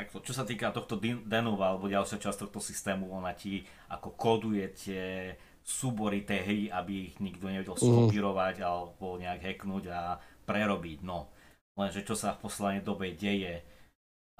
[0.00, 0.96] Takto, čo sa týka tohto
[1.28, 7.12] Denova alebo ďalšia časť tohto systému, ona ti ako koduje tie súbory tej hry, aby
[7.12, 7.84] ich nikto nevedel mhm.
[7.84, 8.64] skopírovať mm.
[8.64, 10.16] alebo nejak hacknúť a
[10.48, 11.04] prerobiť.
[11.04, 11.28] No,
[11.76, 13.60] lenže čo sa v poslednej dobe deje,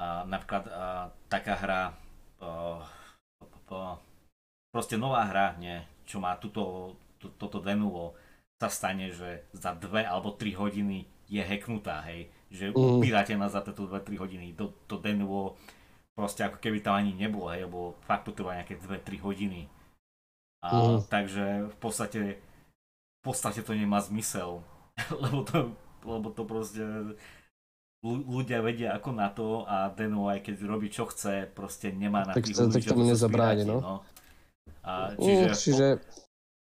[0.00, 1.82] a napríklad a, taká hra,
[2.40, 2.80] a,
[3.68, 4.00] a,
[4.72, 5.76] proste nová hra, nie,
[6.08, 8.16] čo má tuto, to, toto Denuvo,
[8.56, 12.32] sa stane, že za dve alebo tri hodiny je hacknutá, hej.
[12.50, 12.98] Že mm.
[12.98, 14.46] upírate nás za tieto 2-3 hodiny.
[14.58, 15.54] To, to Denuvo
[16.18, 19.70] proste ako keby tam ani nebolo, hej, lebo fakt to trvá nejaké 2-3 hodiny.
[20.60, 20.98] A, mm.
[21.08, 22.20] Takže v podstate
[23.20, 24.64] v podstate to nemá zmysel,
[25.24, 26.80] lebo to, lebo to proste
[28.00, 32.32] ľudia vedia ako na to a Deno aj keď robí čo chce, proste nemá na
[32.32, 33.78] tých ľudí, tak tomu nezabráni, no.
[33.84, 33.94] no.
[34.80, 35.86] A čiže, mm, čiže...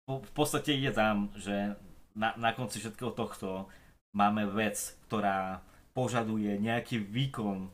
[0.05, 1.73] Po, v podstate ide tam, že
[2.13, 3.65] na, na konci všetkého tohto
[4.15, 5.60] máme vec, ktorá
[5.91, 7.67] požaduje nejaký výkon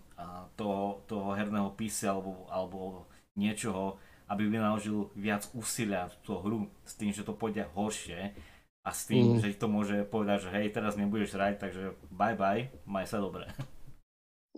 [0.57, 3.05] toho, toho herného písy alebo, alebo
[3.37, 3.97] niečoho,
[4.29, 8.33] aby vynaložil viac úsilia v tú hru s tým, že to pôjde horšie
[8.81, 9.39] a s tým, mm.
[9.45, 13.47] že to môže povedať, že hej, teraz nebudeš hrať, takže bye bye, maj sa dobre.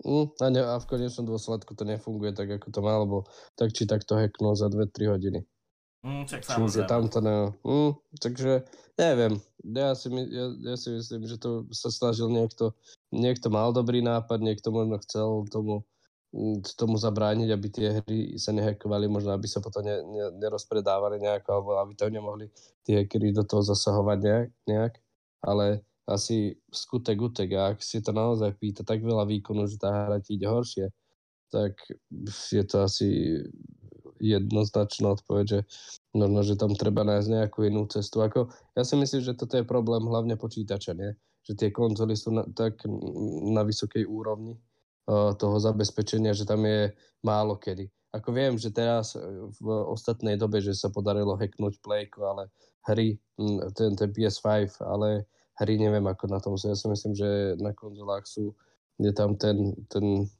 [0.02, 3.70] Mm, a, ne, a v konečnom dôsledku to nefunguje tak, ako to má, lebo tak
[3.70, 5.46] či tak to hacknul za 2-3 hodiny.
[6.04, 6.84] Mm, čak samozrejme.
[6.84, 7.56] Tam to ne...
[7.64, 8.68] mm, takže
[9.00, 12.76] neviem, ja si, ja, ja si myslím, že to sa snažil niekto,
[13.08, 15.80] niekto mal dobrý nápad, niekto možno chcel tomu,
[16.76, 21.48] tomu zabrániť, aby tie hry sa nehackovali, možno aby sa potom ne, ne, nerozpredávali nejako,
[21.56, 22.52] alebo aby to nemohli
[22.84, 24.94] tie hackery do toho zasahovať nejak, nejak.
[25.40, 29.88] ale asi skutek utek a ak si to naozaj pýta tak veľa výkonu, že tá
[29.88, 30.92] hra ti ide horšie,
[31.48, 31.80] tak
[32.52, 33.40] je to asi
[34.20, 35.60] jednoznačná odpoveď, že
[36.14, 38.22] možno, že tam treba nájsť nejakú inú cestu.
[38.22, 41.14] Ako, ja si myslím, že toto je problém hlavne počítača, nie?
[41.44, 42.80] že tie konzoly sú na, tak
[43.52, 46.88] na vysokej úrovni uh, toho zabezpečenia, že tam je
[47.20, 47.92] málo kedy.
[48.14, 49.20] Ako viem, že teraz e,
[49.58, 52.42] v ostatnej dobe, že sa podarilo hacknúť Playko, ale
[52.86, 53.18] hry,
[53.74, 55.26] ten, ten PS5, ale
[55.58, 56.54] hry neviem ako na tom.
[56.54, 58.54] Ja si myslím, že na konzolách sú,
[59.02, 60.30] je tam ten, ten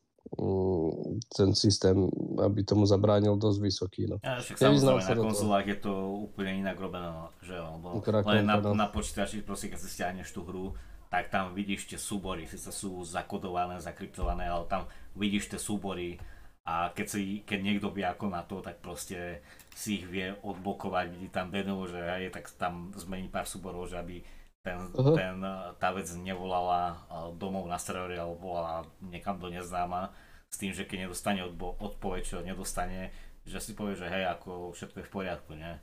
[1.31, 1.95] ten systém,
[2.41, 4.03] aby tomu zabránil dosť vysoký.
[4.09, 4.17] No.
[4.25, 5.93] Ja, však samozrejme, na konzolách je to
[6.27, 10.43] úplne inak robené, no, že lebo len na, na počítači, proste keď si stiahneš tú
[10.43, 10.75] hru,
[11.13, 16.19] tak tam vidíš tie súbory, síce sú zakodované, zakryptované, ale tam vidíš tie súbory
[16.65, 19.45] a keď, si, keď niekto vie ako na to, tak proste
[19.77, 24.01] si ich vie odblokovať, vidí tam denu, že je, tak tam zmení pár súborov, že
[24.01, 24.25] aby
[24.65, 25.15] ten, uh-huh.
[25.15, 25.37] ten,
[25.77, 27.05] tá vec nevolala
[27.37, 30.11] domov na servery alebo volala niekam do neznáma
[30.49, 33.13] s tým, že keď nedostane odbo- odpoveď, čo nedostane,
[33.45, 35.75] že si povie, že hej, ako všetko je v poriadku, nie?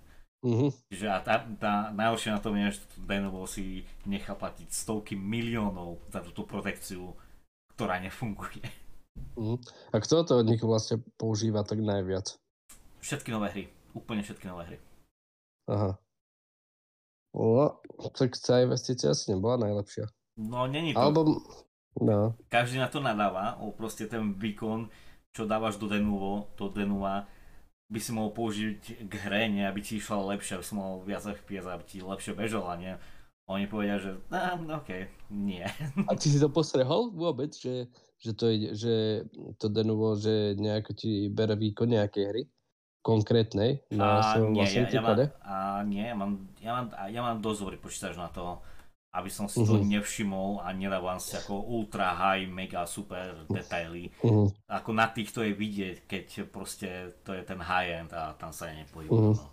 [0.41, 0.74] Mhm.
[0.89, 6.02] Čiže a tá, tá najhoršie na tom je, že Denovo si nechá platiť stovky miliónov
[6.10, 7.13] za túto protekciu,
[7.78, 8.65] ktorá nefunguje.
[9.38, 9.62] Mhm.
[9.94, 12.34] A kto to od nich vlastne používa tak najviac?
[13.06, 13.63] Všetky nové hry.
[13.94, 14.78] Úplne všetky nové hry.
[15.70, 16.00] Aha.
[17.32, 17.80] No,
[18.12, 20.08] tak tá investícia asi nebola najlepšia.
[20.36, 21.00] No, není to.
[21.00, 21.39] Alebo,
[22.00, 24.91] no, Každý na to nadáva, o proste ten výkon,
[25.32, 27.28] čo dávaš do Denuvo, do Denuva,
[27.91, 29.67] by si mohol použiť k hre, nie?
[29.67, 32.96] aby ti išla lepšie, aby si mohol viac FPS, aby ti lepšie bežala, nie?
[33.52, 35.67] Oni povedia, že nah, no okej, nie.
[36.12, 39.28] A ty si to postrehol vôbec, že, že, to, ide, že
[39.60, 42.44] to Denuvo, že nejako ti bere výkon nejakej hry?
[43.02, 43.82] Konkrétnej?
[43.90, 47.22] Na a svojom nie, vlastnom ja, ja, mám, a nie, ja mám, ja mám, ja
[47.22, 48.62] mám dosť dobrý počítač na to,
[49.12, 49.90] aby som si to Mhm.
[49.92, 54.14] nevšimol a nedávam si ako ultra high, mega super detaily.
[54.22, 54.54] Mhm.
[54.72, 56.88] Ako na týchto je vidieť, keď proste
[57.22, 58.70] to je ten high end a tam sa
[59.10, 59.34] Mhm.
[59.34, 59.50] No.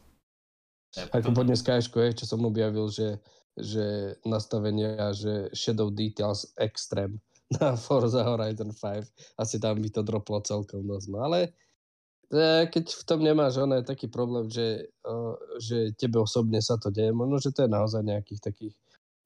[0.89, 1.73] To je Ako potom- po dneska
[2.15, 3.19] čo som objavil, že,
[3.57, 3.85] že
[4.23, 7.19] nastavenia, že Shadow Details Extreme
[7.57, 11.07] na Forza Horizon 5, asi tam by to droplo celkom dosť.
[11.09, 11.57] No ale
[12.69, 14.93] keď v tom nemáš ono je taký problém, že,
[15.61, 18.77] že tebe osobne sa to deje, možno, že to je naozaj nejakých takých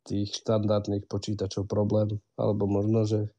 [0.03, 3.31] tých štandardných počítačov problém, alebo možno, že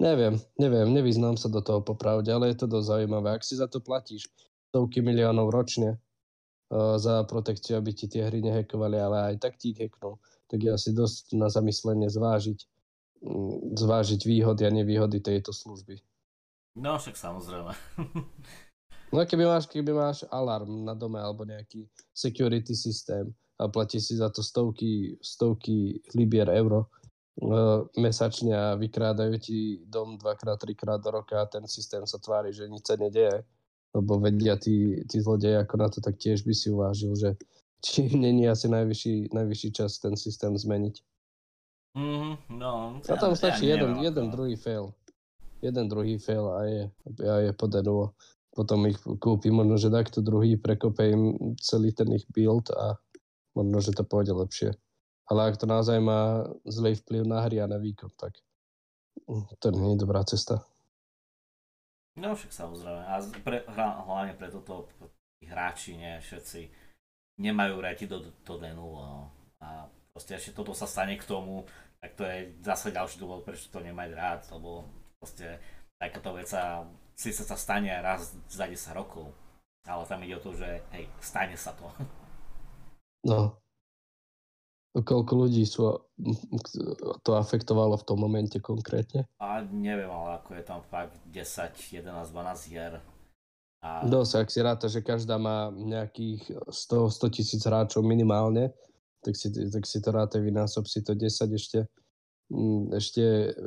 [0.00, 3.36] neviem, neviem, nevyznám sa do toho popravde, ale je to dosť zaujímavé.
[3.36, 4.28] Ak si za to platíš
[4.72, 6.00] stovky miliónov ročne,
[6.96, 10.94] za protekciu, aby ti tie hry nehekovali, ale aj tak ti hacknú, tak je asi
[10.94, 12.58] dosť na zamyslenie zvážiť,
[13.26, 15.98] mm, zvážiť výhody a nevýhody tejto služby.
[16.78, 17.74] No však samozrejme.
[19.10, 21.82] No keby máš, keby máš alarm na dome alebo nejaký
[22.14, 23.26] security systém
[23.58, 26.86] a platí si za to stovky, stovky libier euro
[27.42, 32.54] uh, mesačne a vykrádajú ti dom dvakrát, trikrát do roka a ten systém sa tvári,
[32.54, 33.42] že nič sa nedieje,
[33.90, 37.34] lebo vedia tí, tí zlodeji ako na to, tak tiež by si uvážil, že
[37.82, 41.02] či není asi najvyšší, najvyšší čas ten systém zmeniť.
[41.98, 44.94] Mhm, no, A tam ja- stačí ja jeden, neviem, jeden ako- druhý fail.
[45.60, 46.82] Jeden druhý fail a je,
[47.26, 48.14] a je podarulo.
[48.50, 52.98] Potom ich kúpi, možno, že takto druhý prekope im celý ten ich build a
[53.54, 54.70] možno, že to pôjde lepšie.
[55.30, 58.34] Ale ak to naozaj má zlý vplyv na hry a na výkon, tak
[59.62, 60.66] to nie je dobrá cesta.
[62.18, 63.02] No však samozrejme.
[63.06, 64.90] A pre, hlavne pre toto
[65.38, 66.66] tí hráči, nie, všetci
[67.38, 68.98] nemajú rati do, do Denu.
[68.98, 69.30] No.
[69.62, 71.64] A proste ešte toto sa stane k tomu,
[72.02, 74.84] tak to je zase ďalší dôvod, prečo to nemať rád, lebo
[75.16, 75.60] proste
[76.00, 76.84] takáto vec sa,
[77.20, 79.28] síce sa stane aj raz za 10 rokov,
[79.84, 81.84] ale tam ide o to, že hej, stane sa to.
[83.20, 83.60] No.
[84.96, 85.92] Koľko ľudí sú,
[87.20, 89.28] to afektovalo v tom momente konkrétne?
[89.36, 92.96] A neviem, ale ako je tam fakt 10, 11, 12 hier.
[93.84, 98.72] A Dosť, ak si ráta, že každá má nejakých 100, 100 tisíc hráčov minimálne,
[99.20, 101.28] tak si, tak si to ráta, vynásob si to 10
[101.60, 101.84] ešte,
[102.48, 103.24] mm, ešte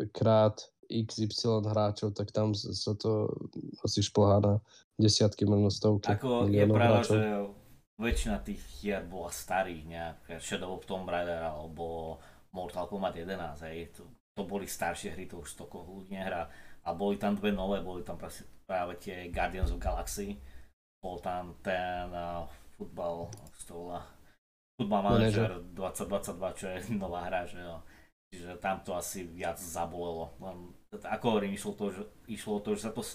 [0.10, 3.30] krát XY hráčov, tak tam sa to
[3.84, 4.54] asi šplhá na
[5.00, 7.14] desiatky, možno stovky Ako je pravda, hráčov.
[7.14, 7.22] že
[8.00, 12.18] väčšina tých hier bola starých, nejaké Shadow of Tomb Raider alebo
[12.54, 13.90] Mortal Kombat 11, hej.
[13.98, 16.50] To, to boli staršie hry, to už toľko ľudí nehrá.
[16.84, 18.20] A boli tam dve nové, boli tam
[18.68, 20.38] práve, tie Guardians of Galaxy,
[21.00, 22.44] bol tam ten uh,
[22.76, 24.02] futbal, ako sa to volá,
[24.74, 27.78] Football Manager 2022, čo je nová hra, že jo.
[28.34, 30.34] Čiže tam to asi viac zabolelo.
[30.42, 30.74] Len,
[31.06, 33.06] ako hovorím, išlo to, že, išlo to, že sa to,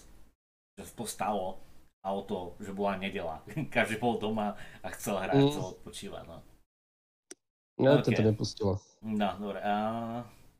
[0.79, 1.59] že to stalo
[2.07, 3.43] a o to, že bola nedela.
[3.75, 5.51] Každý bol doma a chcel hrať, Mm.
[5.51, 6.23] chcel odpočívať.
[6.31, 6.39] No.
[7.83, 8.15] Ja OK.
[8.15, 8.73] to nepustilo.
[9.03, 9.59] no, dobre.
[9.59, 9.75] A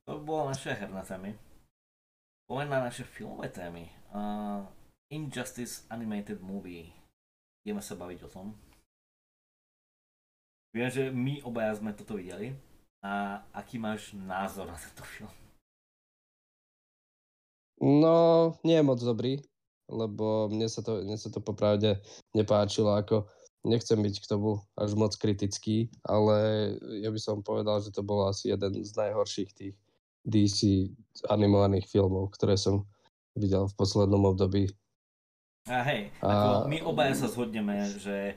[0.03, 1.39] to bolo naše herné témy.
[2.51, 3.87] Poďme na naše filmové témy.
[4.11, 4.67] Uh,
[5.15, 6.91] Injustice Animated Movie.
[7.63, 8.47] Ideme sa baviť o tom.
[10.75, 12.59] Viem, že my obaja sme toto videli.
[13.09, 15.33] A aký máš názor na tento film?
[17.81, 19.41] No, nie je moc dobrý,
[19.89, 22.05] lebo mne sa to, mne sa to popravde
[22.37, 23.25] nepáčilo, ako
[23.65, 26.37] nechcem byť k tomu až moc kritický, ale
[27.01, 29.75] ja by som povedal, že to bol asi jeden z najhorších tých
[30.29, 30.93] DC
[31.33, 32.85] animovaných filmov, ktoré som
[33.33, 34.69] videl v poslednom období.
[35.65, 38.37] A hej, A- ako my obaja sa zhodneme, že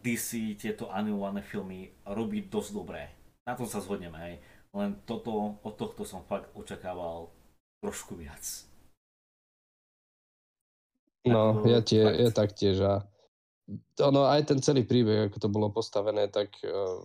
[0.00, 3.19] DC tieto animované filmy robí dosť dobré.
[3.48, 4.34] Na tom sa zhodneme, hej.
[4.70, 7.32] Len toto, od tohto som fakt očakával
[7.82, 8.42] trošku viac.
[11.26, 12.18] No, Ako ja, tie, fakt.
[12.20, 12.94] ja taktiež a
[14.00, 17.02] ono, aj ten celý príbeh, ako to bolo postavené, tak uh,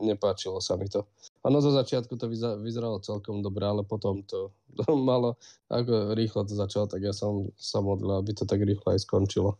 [0.00, 1.04] nepáčilo sa mi to.
[1.44, 2.30] Ono zo začiatku to
[2.62, 5.36] vyzeralo celkom dobre, ale potom to, to malo,
[5.68, 9.58] ako rýchlo to začalo, tak ja som sa modlil, aby to tak rýchlo aj skončilo.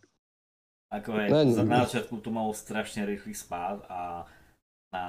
[0.88, 4.24] Ako hej, Ne, na začiatku to malo strašne rýchly spád a,
[4.88, 5.02] a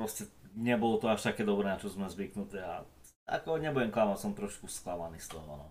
[0.00, 2.88] proste nebolo to až také dobré, na čo sme zvyknuté a
[3.28, 5.68] ako nebudem klamať, som trošku sklamaný z toho, no.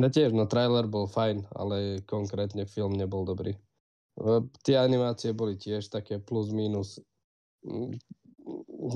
[0.00, 3.52] No tiež, no trailer bol fajn, ale konkrétne film nebol dobrý.
[4.16, 4.30] E,
[4.64, 7.02] Tie animácie boli tiež také plus minus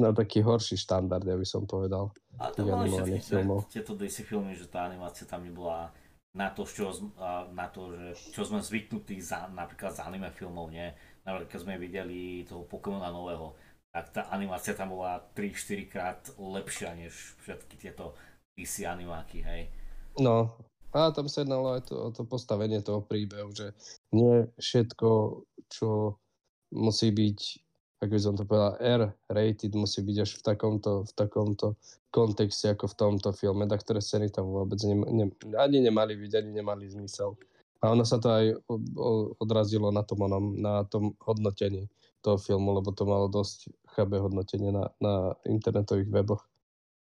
[0.01, 2.15] na taký horší štandard, ja by som povedal.
[2.41, 3.59] Ale to animovaných všetky filmov.
[3.69, 5.93] tieto DC filmy, že tá animácia tam nebola
[6.35, 10.67] na to, čo, a na to že čo sme zvyknutí za, napríklad z anime filmov,
[10.71, 10.91] nie?
[11.23, 13.55] Napríklad keď sme videli toho Pokémona nového,
[13.95, 18.19] tak tá animácia tam bola 3-4 krát lepšia než všetky tieto
[18.59, 19.71] DC animáky, hej.
[20.19, 20.51] No,
[20.91, 23.71] a tam sa jednalo aj to, o to postavenie toho príbehu, že
[24.11, 25.11] nie všetko,
[25.71, 26.19] čo
[26.75, 27.39] musí byť,
[28.03, 31.79] ako by som to povedal, R-rated, musí byť až v takomto, v takomto
[32.11, 36.33] kontexte ako v tomto filme, tak ktoré scény tam vôbec ne, ne, ani nemali byť,
[36.35, 37.39] ani nemali zmysel.
[37.79, 38.59] A ono sa to aj
[39.39, 40.19] odrazilo na tom,
[40.59, 41.87] na tom hodnotení
[42.25, 46.43] toho filmu, lebo to malo dosť chabé hodnotenie na, na internetových weboch.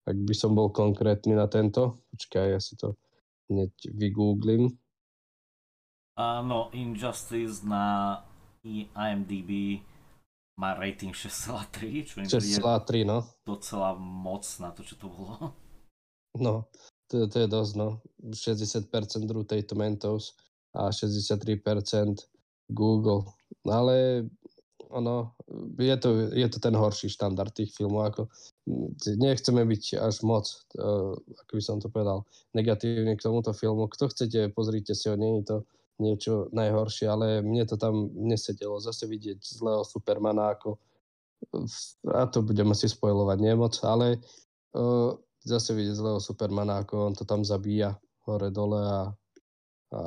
[0.02, 2.98] Ak by som bol konkrétny na tento, počkaj, ja si to
[3.46, 4.74] hneď vygooglím.
[6.18, 8.18] Áno, Injustice na
[8.66, 9.80] IMDb
[10.58, 13.24] má rating 6,3, čo príde 6,3, no.
[13.46, 15.54] docela moc na to, čo to bolo.
[16.32, 16.68] No,
[17.12, 18.00] to, to je dosť, no.
[18.24, 18.88] 60%
[19.28, 20.32] Rotten Tomatoes
[20.72, 21.60] a 63%
[22.72, 23.28] Google.
[23.68, 24.26] No ale
[24.92, 25.32] ono,
[25.80, 28.22] je to, je to ten horší štandard tých filmov, ako
[29.16, 30.44] nechceme byť až moc,
[30.78, 33.88] uh, ako by som to povedal, negatívne k tomuto filmu.
[33.88, 35.56] Kto chcete, pozrite si ho, nie je to
[36.00, 38.78] niečo najhoršie, ale mne to tam nesedelo.
[38.78, 40.76] Zase vidieť zlého Supermana ako
[42.06, 44.22] a to budem asi spojovať nemoc, ale
[44.78, 45.10] uh,
[45.42, 49.00] zase vidieť zlého Supermana, ako on to tam zabíja hore-dole a,
[49.92, 50.00] a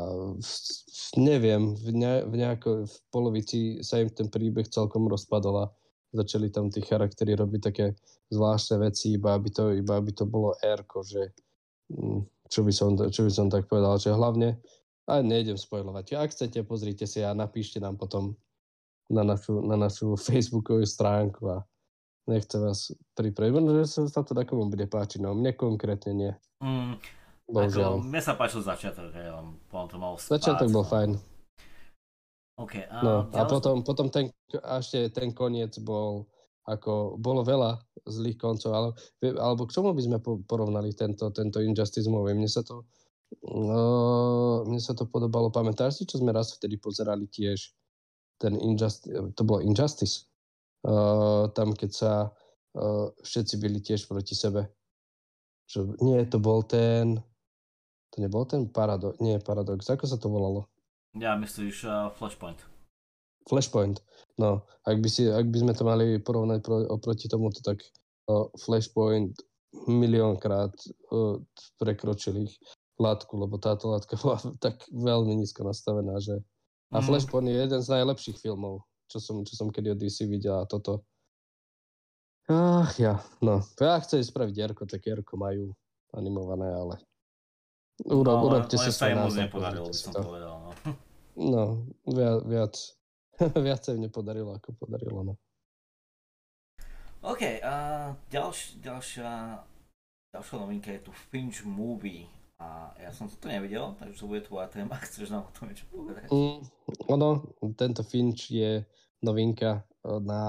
[1.21, 5.71] neviem, v, ne, v, nejako, v polovici sa im ten príbeh celkom rozpadol a
[6.09, 7.86] začali tam tí charaktery robiť také
[8.33, 11.29] zvláštne veci, iba aby to, iba aby to bolo r že
[11.93, 14.57] mm, čo by, som, čo by som tak povedal, že hlavne
[15.05, 16.17] a nejdem spojovať.
[16.17, 18.33] Ak chcete, pozrite si a napíšte nám potom
[19.05, 21.61] na našu, na našu facebookovú stránku a
[22.25, 23.53] nechcem vás pripraviť.
[23.86, 26.33] Že sa to takomu bude páčiť, no mne konkrétne nie.
[26.57, 26.97] Mm,
[27.46, 28.02] Bohužiaľ.
[28.02, 30.41] ako, mne sa páčil začiatok, hej, on potom to mal spáť.
[30.41, 30.89] Začiatok bol no.
[30.89, 31.12] fajn.
[32.56, 34.32] OK, a, No a potom, potom ten,
[34.66, 36.26] a ešte ten koniec bol,
[36.66, 37.78] ako, bolo veľa
[38.10, 38.89] zlých koncov, ale,
[39.38, 42.34] alebo k čomu by sme po- porovnali tento, tento Injustice movie?
[42.34, 42.88] Mne sa to,
[43.46, 47.76] uh, mne sa to podobalo, pamätáš si, čo sme raz vtedy pozerali tiež,
[48.41, 50.26] ten Injustice, to bolo Injustice,
[50.88, 54.66] uh, tam keď sa uh, všetci byli tiež proti sebe.
[55.70, 57.20] Čo, nie, to bol ten,
[58.16, 60.72] to nebol ten Paradox, nie Paradox, ako sa to volalo?
[61.20, 62.63] Ja myslíš uh, Flashpoint.
[63.43, 63.99] Flashpoint.
[64.39, 67.84] No, ak by, si, ak by sme to mali porovnať pro, oproti tomuto, tak
[68.32, 69.36] uh, Flashpoint
[69.91, 70.72] miliónkrát
[71.11, 71.39] uh,
[71.76, 72.55] prekročil ich
[72.95, 76.39] látku, lebo táto látka bola tak veľmi nízko nastavená, že...
[76.95, 77.11] A Mm.
[77.11, 80.63] Flashpoint je jeden z najlepších filmov, čo som, čo som kedy od DC videl a
[80.63, 81.03] toto...
[82.47, 83.66] Ach ja, no.
[83.82, 85.74] Ja chcem spraviť Jarko, tak Jarko majú
[86.13, 87.01] animované, ale...
[88.04, 90.20] Uro, No, urobte si sa moc nepodarilo, by som to.
[90.20, 90.56] povedal.
[90.60, 90.72] No.
[91.36, 91.64] No,
[92.04, 92.74] viac, viac,
[93.66, 95.34] viac sa im nepodarilo, ako podarilo, no.
[97.26, 97.74] OK, a
[98.30, 99.30] ďalš, ďalšia,
[100.30, 102.28] ďalšia novinka je tu Finch Movie.
[102.56, 105.88] A ja som toto nevidel, takže to bude tvoja téma, chceš nám o tom niečo
[105.91, 106.28] povedať?
[106.32, 106.60] Mm,
[107.12, 107.28] ono,
[107.76, 108.84] tento Finch je
[109.24, 110.41] novinka eh, na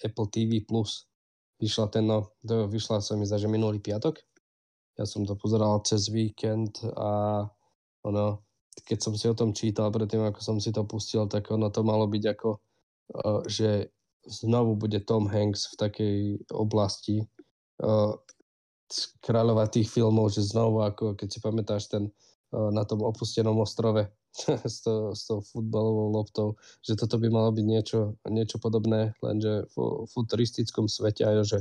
[0.00, 0.62] Apple TV+.
[1.60, 4.16] Vyšla ten, no, to vyšla sa mi zdá, že minulý piatok.
[4.98, 7.44] Ja som to pozeral cez víkend a
[8.02, 8.42] ono,
[8.84, 11.84] keď som si o tom čítal predtým, ako som si to pustil, tak ono to
[11.84, 13.68] malo byť ako, eh, že
[14.28, 16.16] znovu bude Tom Hanks v takej
[16.52, 17.24] oblasti
[18.90, 23.56] z kráľova tých filmov, že znovu, ako keď si pamätáš ten eh, na tom opustenom
[23.62, 24.10] ostrove
[24.72, 26.48] s, to, s tou futbalovou loptou,
[26.84, 31.58] že toto by malo byť niečo, niečo podobné, lenže v futuristickom svete a ja, že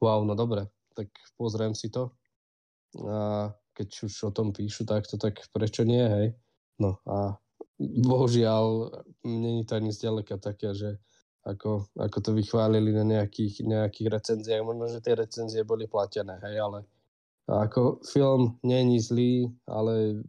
[0.00, 2.12] wow, no dobre, tak pozriem si to
[2.98, 6.28] a keď už o tom píšu takto, tak prečo nie, hej?
[6.80, 7.38] No a
[7.80, 8.90] bohužiaľ,
[9.24, 11.00] není to ani zďaleka také, že
[11.46, 16.60] ako, ako to vychválili na nejakých, nejakých recenziách, možno, že tie recenzie boli platené, hej,
[16.60, 16.84] ale
[17.50, 20.22] ako film není zlý, ale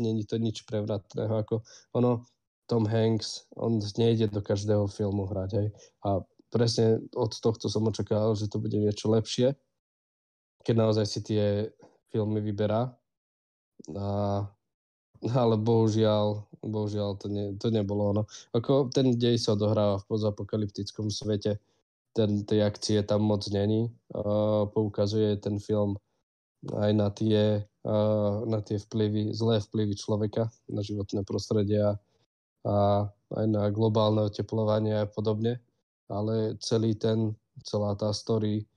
[0.00, 1.36] není to nič prevratného.
[1.44, 1.60] Ako
[1.92, 2.24] ono,
[2.64, 5.68] Tom Hanks, on nejde do každého filmu hrať, hej.
[6.08, 9.52] A presne od tohto som očakával, že to bude niečo lepšie,
[10.64, 11.68] keď naozaj si tie
[12.14, 12.94] filmy vyberá.
[13.98, 14.06] A
[15.32, 18.22] ale bohužiaľ, bohužiaľ to, ne, to nebolo ono.
[18.52, 21.56] Ako ten dej sa odohráva v pozapokalyptickom svete,
[22.12, 23.88] ten, tej akcie tam moc není.
[24.12, 25.96] Uh, poukazuje ten film
[26.76, 31.96] aj na tie, uh, na tie vplyvy, zlé vplyvy človeka na životné prostredie a,
[32.68, 32.74] a
[33.40, 35.56] aj na globálne oteplovanie a podobne.
[36.12, 37.32] Ale celý ten,
[37.64, 38.68] celá tá story,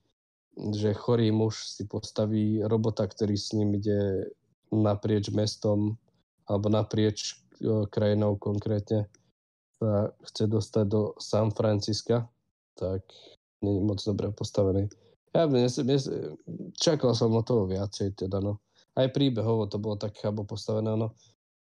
[0.58, 4.26] že chorý muž si postaví robota, ktorý s ním ide
[4.74, 5.96] naprieč mestom
[6.50, 7.38] alebo naprieč
[7.94, 9.06] krajinou konkrétne
[9.78, 12.26] sa chce dostať do San Francisca,
[12.74, 13.06] tak
[13.62, 14.90] je moc dobre postavený.
[15.34, 16.10] Ja mnes, mnes,
[16.82, 18.58] čakal som o toho viacej, teda no.
[18.98, 21.14] Aj príbehovo to bolo tak chabo postavené, no.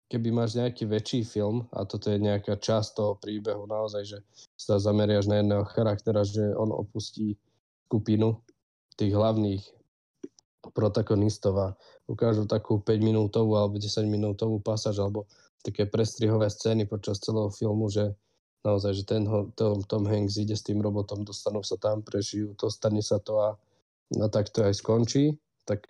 [0.09, 4.18] Keby máš nejaký väčší film, a toto je nejaká časť toho príbehu naozaj, že
[4.55, 7.35] sa zameriaš na jedného charaktera, že on opustí
[7.91, 8.39] skupinu
[8.99, 9.63] tých hlavných
[10.75, 11.69] protagonistov a
[12.11, 15.31] ukážu takú 5 minútovú alebo 10 minútovú pasáž alebo
[15.63, 18.15] také prestrihové scény počas celého filmu, že
[18.67, 19.23] naozaj, že ten
[19.55, 23.39] Tom, Tom Hanks ide s tým robotom, dostanú sa tam, prežijú to, stane sa to
[23.39, 23.51] a,
[24.19, 25.87] a tak to aj skončí, tak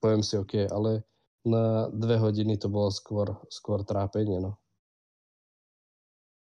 [0.00, 1.04] poviem si OK, ale
[1.42, 4.60] na dve hodiny to bolo skôr, skôr trápenie, no.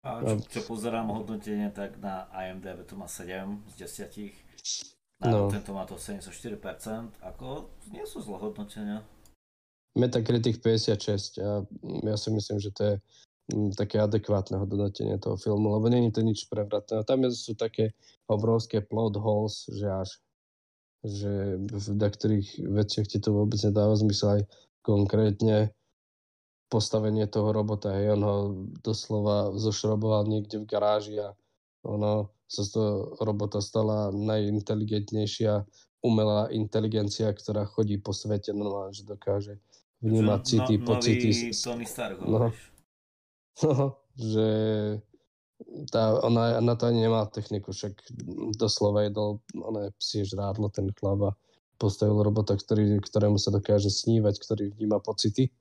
[0.02, 4.34] A čo, čo pozerám hodnotenie, tak na IMDb to má 7 z 10.
[5.22, 5.54] No.
[5.54, 9.06] tento má to 74%, ako nie sú zlohodnotenia.
[9.94, 12.96] Metacritic 56 a ja si myslím, že to je
[13.54, 17.04] mm, také adekvátne hodnotenie toho filmu, lebo není to nič prevratné.
[17.04, 17.94] A tam sú také
[18.26, 20.10] obrovské plot holes, že až
[21.02, 24.42] že v niektorých veciach ti to vôbec nedáva zmysel aj
[24.86, 25.74] konkrétne
[26.70, 27.98] postavenie toho robota.
[27.98, 28.38] Hej, on ho
[28.86, 31.34] doslova zošroboval niekde v garáži a
[31.86, 35.64] ono sa toho robota stala najinteligentnejšia
[36.04, 39.62] umelá inteligencia, ktorá chodí po svete normálne, že dokáže
[40.02, 41.30] vnímať no, city, no, pocity.
[41.54, 42.50] Tony Stark, no,
[43.64, 44.48] no, že
[45.94, 47.94] tá, ona na to ani nemá techniku, však
[48.58, 51.38] doslova jedol oné psie žrádlo ten chlap a
[51.78, 55.54] postavil robota, ktorý, ktorému sa dokáže snívať, ktorý vníma pocity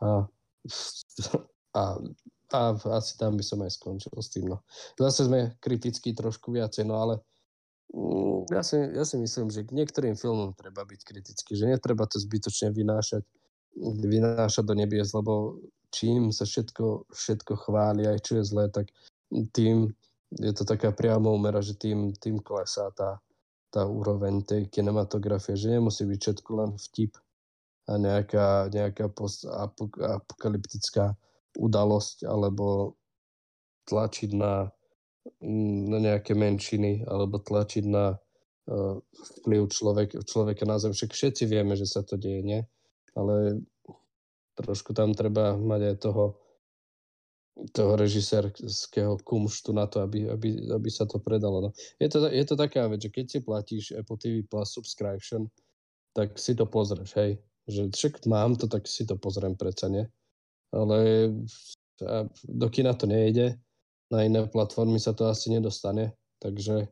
[0.00, 0.24] a,
[1.80, 1.82] a
[2.52, 4.52] a asi tam by som aj skončil s tým.
[4.52, 4.60] No.
[5.00, 7.14] Zase sme kritickí trošku viacej, no ale
[7.96, 12.04] mm, ja, si, ja si myslím, že k niektorým filmom treba byť kritický, že netreba
[12.04, 13.24] to zbytočne vynášať,
[14.04, 15.58] vynášať do nebies, lebo
[15.92, 18.88] čím sa všetko, všetko chváli, aj čo je zlé, tak
[19.52, 19.92] tým
[20.40, 23.20] je to taká priama úmera, že tým, tým klesá tá,
[23.68, 27.20] tá úroveň tej kinematografie, že nemusí byť všetko len vtip
[27.88, 31.12] a nejaká, nejaká post-apokalyptická
[31.58, 32.96] udalosť alebo
[33.88, 34.70] tlačiť na,
[35.90, 38.96] na nejaké menšiny alebo tlačiť na uh,
[39.42, 40.94] vplyv človek, človeka na zem.
[40.94, 42.60] Však všetci vieme, že sa to deje, nie?
[43.12, 43.60] Ale
[44.56, 46.24] trošku tam treba mať aj toho,
[47.76, 51.68] toho režisérského kumštu na to, aby, aby, aby sa to predalo.
[51.68, 51.70] No.
[52.00, 55.48] Je, to, je to taká vec, že keď si platíš Apple TV Plus subscription,
[56.16, 57.40] tak si to pozrieš, hej.
[57.68, 60.08] Že však mám to, tak si to pozriem predsa, nie?
[60.72, 61.30] Ale
[62.48, 63.60] do kina to nejde,
[64.12, 66.88] na iné platformy sa to asi nedostane, takže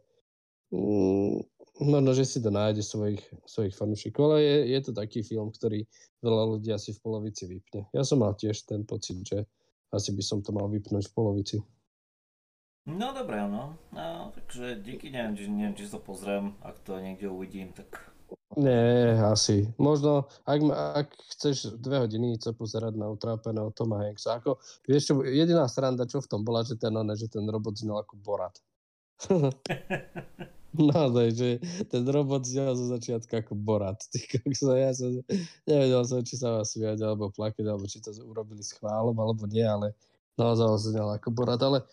[0.72, 1.45] mm,
[1.81, 5.85] možno, že si to nájde svojich, svojich fanúšikov, ale je, je to taký film, ktorý
[6.24, 7.89] veľa ľudí asi v polovici vypne.
[7.93, 9.45] Ja som mal tiež ten pocit, že
[9.93, 11.57] asi by som to mal vypnúť v polovici.
[12.89, 13.76] No dobré, no.
[13.93, 18.10] no takže díky, neviem, neviem, či to pozriem, ak to niekde uvidím, tak
[18.59, 19.70] nie, asi.
[19.78, 24.43] Možno, ak, ak chceš dve hodiny sa pozerať na utrápeného Toma Hanksa.
[24.43, 24.59] Ako,
[24.91, 28.03] vieš čo, jediná sranda, čo v tom bola, že ten, one, že ten robot znel
[28.03, 28.59] ako Borat.
[30.70, 31.49] Naozaj, že
[31.91, 34.03] ten robot znel zo začiatka ako Borat.
[34.62, 35.22] Ja som,
[35.66, 39.66] nevedel som, či sa vás smiať, alebo plakať, alebo či to urobili schválom, alebo nie,
[39.66, 39.95] ale
[40.39, 41.62] naozaj znel ako Borat.
[41.62, 41.87] Ale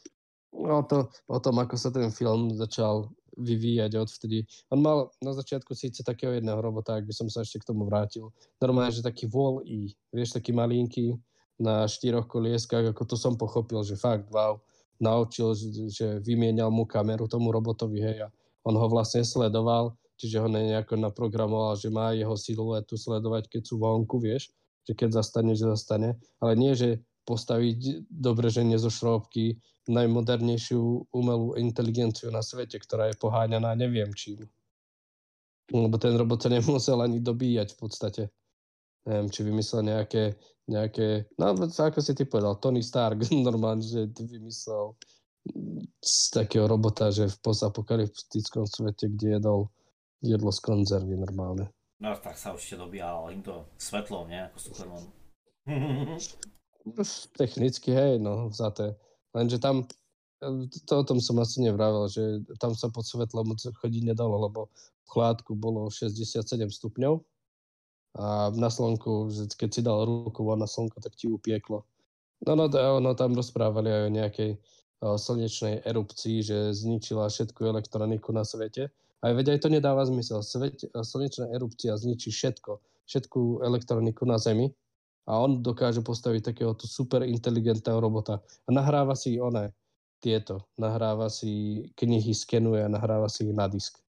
[0.53, 4.43] o, to, o tom, ako sa ten film začal vyvíjať odvtedy.
[4.73, 7.85] On mal na začiatku síce takého jedného robota, ak by som sa ešte k tomu
[7.85, 8.33] vrátil.
[8.57, 11.15] Normálne, že taký wall e vieš, taký malinký
[11.57, 14.61] na štyroch kolieskách, ako to som pochopil, že fakt, wow,
[15.01, 15.53] naučil,
[15.89, 18.29] že vymienial mu kameru tomu robotovi, hej, a
[18.65, 23.81] on ho vlastne sledoval, čiže ho nejako naprogramoval, že má jeho siluetu sledovať, keď sú
[23.81, 24.53] vonku, vieš,
[24.85, 29.59] že keď zastane, že zastane, ale nie, že postaviť dobre ženie zo šrobky,
[29.91, 34.47] najmodernejšiu umelú inteligenciu na svete, ktorá je poháňaná neviem čím.
[35.67, 38.23] Lebo ten robot sa nemusel ani dobíjať v podstate.
[39.03, 40.39] Neviem, či vymyslel nejaké,
[40.71, 44.95] nejaké, no ako si ty povedal, Tony Stark normálne, že vymyslel
[46.03, 49.71] z takého robota, že v postapokalyptickom svete, kde jedol
[50.19, 51.71] jedlo z konzervy normálne.
[52.03, 54.41] No tak sa ešte dobíjal im to svetlom, nie?
[54.43, 55.05] Ako Superman.
[57.35, 58.95] Technicky, hej, no, vzaté.
[59.33, 59.88] Lenže tam,
[60.85, 64.69] to o tom som asi nevravel, že tam sa pod svetlom chodiť nedalo, lebo
[65.05, 67.23] v chládku bolo 67 stupňov
[68.17, 71.85] a na slnku, keď si dal ruku na slnko, tak ti upieklo.
[72.45, 72.69] No, no,
[73.01, 74.51] no tam rozprávali aj o nejakej
[75.01, 78.89] slnečnej erupcii, že zničila všetku elektroniku na svete.
[79.21, 80.41] Aj veď aj to nedáva zmysel.
[80.41, 84.73] Svet, slnečná erupcia zničí všetko, všetku elektroniku na Zemi
[85.28, 89.75] a on dokáže postaviť takéhoto super inteligentného robota a nahráva si oné
[90.23, 93.99] tieto, nahráva si knihy, skenuje a nahráva si ich na disk.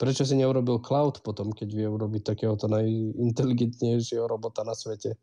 [0.00, 5.20] Prečo si neurobil cloud potom, keď vie urobiť takéhoto najinteligentnejšieho robota na svete?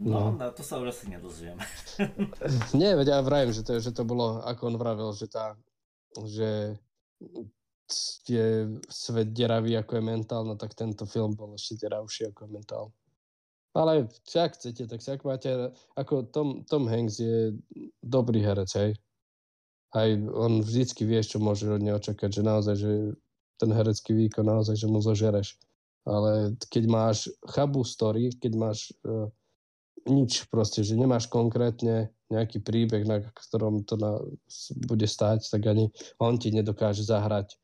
[0.00, 1.60] No, no, to sa už asi nedozviem.
[2.80, 5.52] Nie, veď ja vrajem, že to, že to bolo, ako on vravel, že tá,
[6.24, 6.80] že
[8.24, 12.50] je svet deravý ako je mentál, no tak tento film bol ešte deravší ako je
[12.56, 12.84] mentál.
[13.70, 15.50] Ale ak chcete, tak si ak máte,
[15.94, 17.54] ako Tom, Tom Hanks je
[18.02, 18.92] dobrý herec, hej.
[19.94, 22.90] Aj on vždycky vie, čo môže od neho čakať, že naozaj, že
[23.58, 25.54] ten herecký výkon naozaj, že mu zožereš.
[26.02, 29.30] Ale keď máš chabú story, keď máš uh,
[30.08, 34.16] nič proste, že nemáš konkrétne nejaký príbeh, na ktorom to na,
[34.86, 35.90] bude stáť, tak ani
[36.22, 37.58] on ti nedokáže zahrať.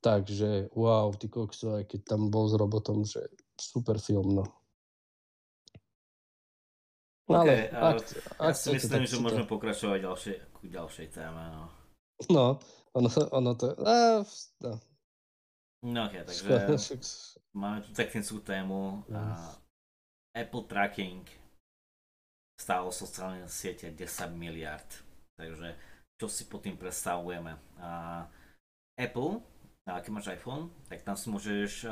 [0.00, 3.20] Takže wow, ty kokso, aj keď tam bol s robotom, že
[3.60, 4.44] super film, no.
[7.28, 11.42] No okay, ale ak, ja ak si myslím, že môžeme pokračovať ďalšej, k ďalšej téme.
[11.54, 11.64] No,
[12.28, 12.44] no
[12.94, 13.66] ono, ono to...
[13.82, 14.22] A,
[14.60, 14.72] no.
[15.82, 16.46] no okay, takže
[17.56, 19.02] máme tu technickú tému.
[19.08, 19.22] No.
[20.34, 21.22] Apple Tracking
[22.58, 24.86] stálo sociálne siete 10 miliard.
[25.34, 25.74] Takže
[26.18, 27.58] čo si pod tým predstavujeme?
[27.82, 28.22] A
[28.94, 29.42] Apple,
[29.90, 31.86] a keď máš iPhone, tak tam si môžeš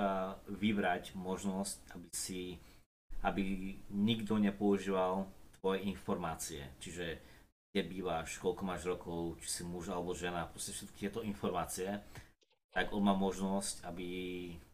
[0.47, 2.63] vybrať možnosť, aby si
[3.23, 5.27] aby nikto nepoužíval
[5.59, 6.63] tvoje informácie.
[6.83, 7.19] Čiže
[7.73, 12.03] kde bývaš, koľko máš rokov, či si muž alebo žena, proste všetky tieto informácie,
[12.73, 14.09] tak on má možnosť, aby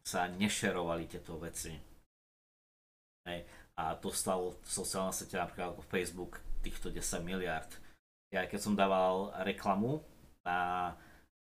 [0.03, 1.77] sa nešerovali tieto veci.
[3.29, 3.47] Hej
[3.79, 7.71] a to stalo sociálna siete napríklad ako Facebook týchto 10 miliard.
[8.35, 10.03] Ja keď som dával reklamu
[10.43, 10.93] na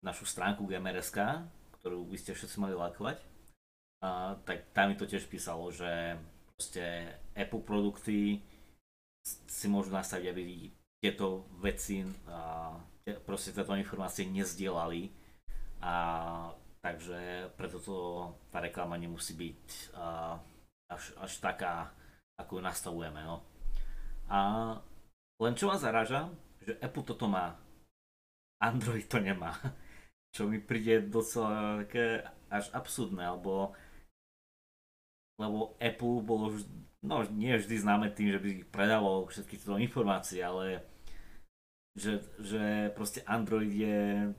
[0.06, 1.42] našu stránku GMRSK,
[1.82, 3.18] ktorú by ste všetci mali lajkovať,
[4.06, 6.16] a, tak tam mi to tiež písalo, že
[6.60, 8.44] proste Apple produkty
[9.24, 10.68] si môžu nastaviť, aby
[11.00, 12.76] tieto veci, a,
[13.24, 15.08] proste tieto informácie nezdielali
[15.80, 15.96] a
[16.84, 17.96] takže preto to,
[18.52, 20.36] tá reklama nemusí byť a,
[20.92, 21.96] až, až taká
[22.36, 23.24] ako ju nastavujeme.
[23.24, 23.40] No.
[24.28, 24.40] A
[25.40, 26.28] len čo ma zaraža,
[26.60, 27.56] že Apple toto má,
[28.60, 29.56] Android to nemá.
[30.36, 32.22] Čo mi príde docela také
[32.54, 33.74] až absurdné, alebo
[35.40, 36.70] lebo Apple bolo vždy,
[37.08, 40.84] no nie vždy známe tým, že by predával všetky tieto informácie, ale
[41.96, 44.30] že, že proste Android je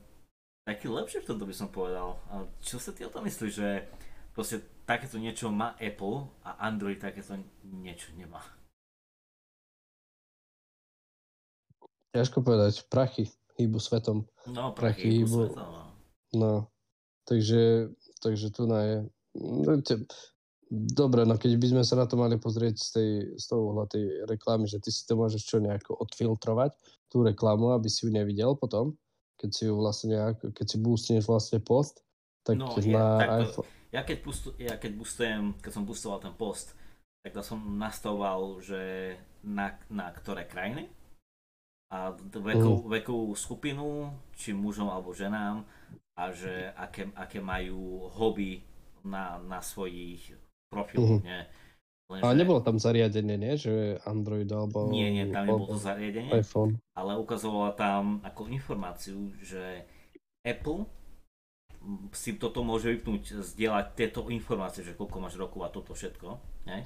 [0.69, 2.21] taký lepšie v tomto by som povedal.
[2.29, 3.89] A čo sa ty o tom myslíš, že
[4.37, 8.45] proste takéto niečo má Apple a Android takéto niečo nemá.
[12.11, 14.27] Ťažko povedať, prachy hýbu svetom.
[14.51, 15.85] No, prachy, prachy hýbu, hýbu svetom, no.
[16.35, 16.53] no.
[17.25, 18.97] Takže, takže tu na je...
[20.71, 24.23] Dobre, no keď by sme sa na to mali pozrieť z, tej, z toho tej
[24.31, 26.79] reklamy, že ty si to môžeš čo nejako odfiltrovať,
[27.11, 28.95] tú reklamu, aby si ju nevidel potom,
[29.35, 32.07] keď si ju vlastne nejak, keď si boostneš vlastne post,
[32.47, 33.67] tak no, na iPhone...
[33.91, 36.79] Ja keď, pustu, ja keď boostujem, keď som boostoval ten post,
[37.27, 39.13] tak to som nastavoval, že
[39.43, 40.87] na, na ktoré krajiny
[41.91, 42.91] a vekovú, mm.
[42.95, 45.67] vekovú skupinu, či mužom alebo ženám
[46.15, 48.63] a že aké, aké majú hobby
[49.03, 50.39] na, na svojich
[50.71, 51.27] profiloch, mm.
[51.27, 51.41] nie?
[52.11, 52.23] Lenže...
[52.27, 53.55] Ale nebolo tam zariadenie, nie?
[53.55, 54.91] Že Android alebo...
[54.91, 56.31] Nie, nie, tam nebolo to zariadenie.
[56.35, 56.83] iPhone.
[56.99, 59.87] Ale ukazovala tam ako informáciu, že
[60.43, 60.91] Apple
[62.13, 66.29] si toto môže vypnúť, zdieľať tieto informácie, že koľko máš rokov a toto všetko.
[66.67, 66.83] Ne?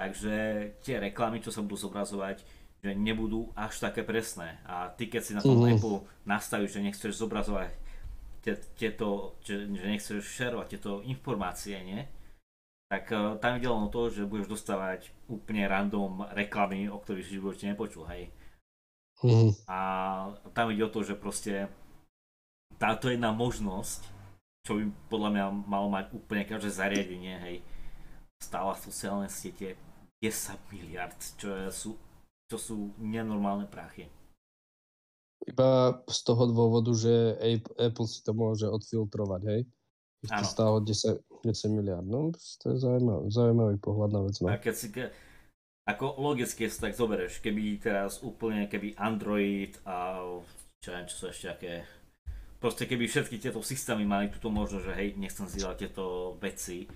[0.00, 0.34] Takže
[0.80, 2.42] tie reklamy, čo sa budú zobrazovať,
[2.80, 4.56] že nebudú až také presné.
[4.64, 5.78] A ty keď si na tom mm.
[5.78, 7.70] Apple nastavíš, že nechceš zobrazovať
[8.78, 12.06] tieto, že, že nechceš šerovať tieto informácie, nie?
[12.86, 17.26] Tak uh, tam ide len o to, že budeš dostávať úplne random reklamy, o ktorých
[17.26, 18.30] si živote nepočul, hej.
[19.24, 19.50] Mm.
[19.66, 19.78] A
[20.54, 21.66] tam ide o to, že proste
[22.76, 24.16] táto jedna možnosť
[24.66, 27.56] čo by podľa mňa malo mať úplne každé zariadenie, hej,
[28.42, 29.78] stála sociálne siete
[30.18, 31.94] 10 miliard, čo sú,
[32.50, 34.10] čo sú nenormálne prachy.
[35.46, 37.38] Iba z toho dôvodu, že
[37.78, 39.60] Apple si to môže odfiltrovať, hej?
[40.28, 42.06] To stálo 10, 10 miliard.
[42.06, 44.34] No, to je zaujímavý, zaujímavý pohľad na vec.
[44.42, 44.50] No.
[44.50, 45.10] A keď si, ke,
[45.86, 50.22] ako logicky si tak zoberieš, keby teraz úplne, keby Android a
[50.82, 51.74] čo neviem, čo sú ešte aké
[52.66, 56.88] proste keby všetky tieto systémy mali túto možnosť, že hej, nechcem zdieľať tieto veci,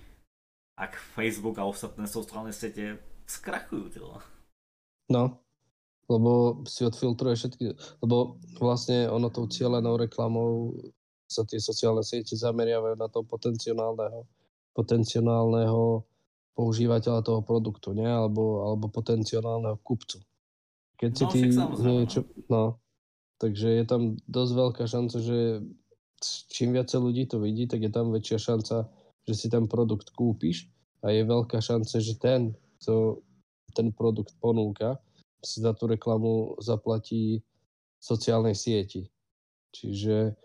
[0.75, 4.19] ak Facebook a ostatné sociálne siete skrachujú teda.
[5.13, 5.39] No,
[6.09, 7.65] lebo si odfiltruje všetky,
[8.03, 10.75] lebo vlastne ono tou cieľenou reklamou
[11.31, 14.27] sa tie sociálne siete zameriavajú na toho potenciálneho,
[14.75, 16.03] potenciálneho
[16.51, 18.07] používateľa toho produktu, nie?
[18.07, 20.19] Alebo, alebo potenciálneho kupcu.
[20.99, 21.39] Keď si no, ty
[21.79, 22.21] niečo...
[22.51, 22.77] No.
[23.39, 25.65] Takže je tam dosť veľká šanca, že
[26.53, 28.85] čím viacej ľudí to vidí, tak je tam väčšia šanca,
[29.25, 30.69] že si ten produkt kúpiš
[31.01, 33.25] a je veľká šanca, že ten, kto
[33.73, 35.01] ten produkt ponúka,
[35.41, 37.41] si za tú reklamu zaplatí
[37.97, 39.09] sociálnej sieti.
[39.73, 40.37] Čiže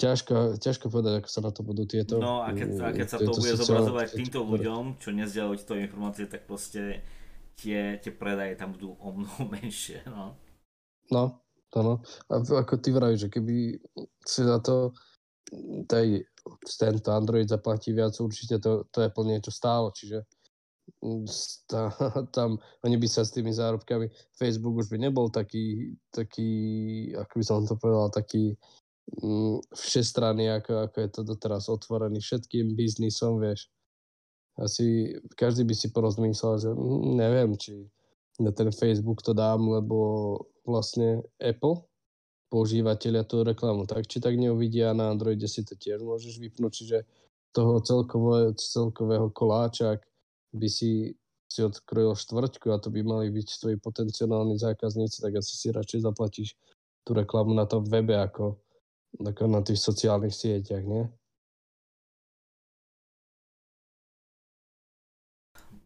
[0.00, 2.16] ťažko, ťažko povedať, ako sa na to budú tieto...
[2.16, 6.24] No a keď, a keď sa to bude zobrazovať týmto ľuďom, čo nezdielajú tieto informácie,
[6.24, 7.04] tak proste
[7.60, 10.00] tie, tie predaje tam budú o mnoho menšie.
[10.08, 10.34] No,
[11.12, 11.44] no
[11.76, 12.00] áno.
[12.32, 13.78] A ako ty vravíš, že keby
[14.24, 14.96] si za to
[15.86, 16.24] tej,
[16.64, 20.24] tento Android zaplatí viac, určite to, to je plne niečo stálo, čiže
[21.70, 21.90] tá,
[22.36, 26.50] tam oni by sa s tými zárobkami, Facebook už by nebol taký, taký,
[27.14, 28.79] ako by som to povedal, taký mm,
[29.74, 33.68] všestranný, ako, ako je to doteraz otvorený všetkým biznisom, vieš.
[34.60, 37.88] Asi každý by si porozmyslel, že mm, neviem, či
[38.40, 39.96] na ten Facebook to dám, lebo
[40.64, 41.84] vlastne Apple,
[42.50, 46.98] používateľia tú reklamu, tak či tak neuvidia na Androide si to tiež môžeš vypnúť, čiže
[47.54, 50.02] toho celkového, celkového koláča, ak
[50.54, 51.14] by si
[51.50, 56.06] si odkrojil štvrťku a to by mali byť tvoji potenciálni zákazníci, tak asi si radšej
[56.06, 56.54] zaplatíš
[57.02, 58.62] tú reklamu na tom webe ako
[59.18, 61.10] ako na tých sociálnych sieťach, nie?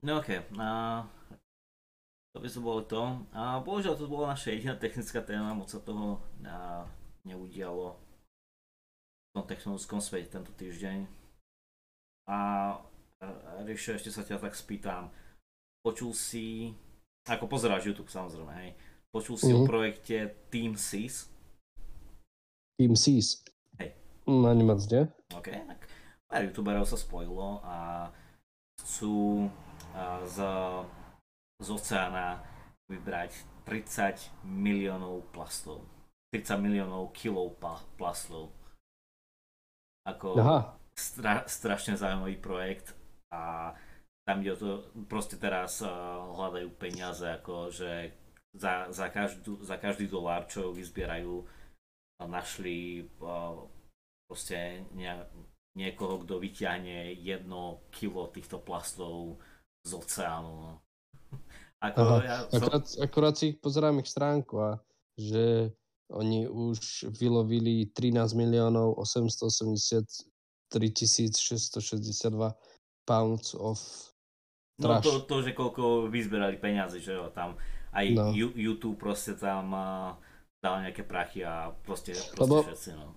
[0.05, 0.45] No okay.
[0.61, 1.01] a
[2.37, 3.03] to by to bolo to.
[3.33, 6.85] A bohužiaľ to bola naša jediná technická téma, moc sa toho a,
[7.25, 11.09] neudialo v tom technologickom svete tento týždeň.
[12.29, 12.37] A
[13.65, 15.09] Ríšo, ešte sa ťa tak spýtam,
[15.81, 16.77] počul si,
[17.25, 18.71] ako pozeráš YouTube samozrejme, hej,
[19.09, 19.65] počul si mm-hmm.
[19.65, 20.17] o projekte
[20.53, 21.33] Team SIS?
[22.75, 23.45] Team Seas.
[23.79, 23.95] Hej.
[24.27, 25.07] Ani moc nie.
[25.35, 25.81] OK, tak
[26.27, 28.09] pár youtuberov sa spojilo a
[28.83, 29.47] chcú
[30.27, 30.37] z,
[31.63, 32.43] z oceána
[32.91, 33.33] vybrať
[33.65, 35.87] 30 miliónov plastov.
[36.35, 37.57] 30 miliónov kilov
[37.95, 38.51] plastov.
[40.05, 40.61] Ako Aha.
[40.95, 42.95] Stra, strašne zaujímavý projekt
[43.35, 43.75] a
[44.25, 44.71] tam kde to
[45.11, 45.91] proste teraz uh,
[46.39, 48.15] hľadajú peniaze, ako že
[48.55, 51.43] za, za, každú, za každý dolár, čo vyzbierajú,
[52.23, 53.11] našli
[54.29, 54.87] proste
[55.75, 59.43] niekoho, kto vyťahne jedno kilo týchto plastov
[59.83, 60.53] z oceánu.
[60.55, 60.73] No.
[61.85, 62.57] Ako, ja som...
[62.57, 64.71] akurát, akurát si pozerám ich stránku a
[65.21, 65.75] že
[66.09, 70.31] oni už vylovili 13 miliónov 883
[70.73, 72.57] 662
[73.05, 73.77] pounds of
[74.81, 75.05] trash.
[75.05, 77.61] No to, to, že koľko vyzberali peniazy, že jo, tam
[77.95, 78.33] aj no.
[78.35, 79.71] YouTube proste tam
[80.65, 83.13] dal nejaké prachy a proste, proste lebo, všetci, no.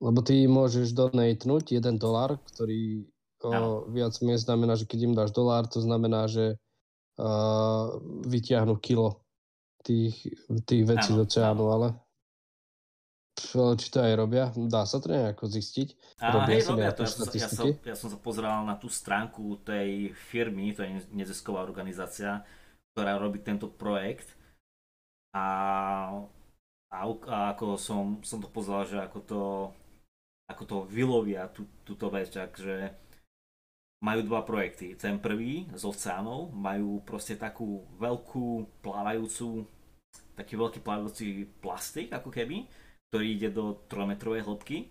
[0.00, 3.04] Lebo ty môžeš donatnúť 1 dolár, ktorý
[3.44, 6.56] o, viac menej znamená, že keď im dáš dolár, to znamená, že
[7.20, 9.20] uh, vyťahnú kilo
[9.84, 10.32] tých,
[10.64, 11.88] tých vecí do oceánu, ale
[13.76, 14.52] či to aj robia?
[14.52, 16.20] Dá sa to nejako zistiť?
[16.20, 17.04] A robia hej, robia to.
[17.04, 21.00] Ja som, ja, som, ja som sa pozeral na tú stránku tej firmy, to je
[21.12, 22.44] nezisková organizácia,
[22.92, 24.28] ktorá robí tento projekt
[25.32, 25.46] a
[26.90, 29.42] a, a ako som, som to pozeral, že ako to,
[30.50, 32.90] ako to vylovia tú, túto vec, takže
[34.02, 34.98] majú dva projekty.
[34.98, 39.68] Ten prvý z oceánov majú proste takú veľkú plávajúcu,
[40.34, 42.66] taký veľký plávajúci plastik ako keby,
[43.08, 44.88] ktorý ide do 3 metrovej hĺbky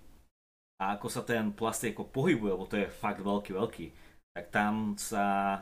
[0.80, 3.86] a ako sa ten plastik pohybuje, lebo to je fakt veľký, veľký,
[4.32, 5.60] tak tam sa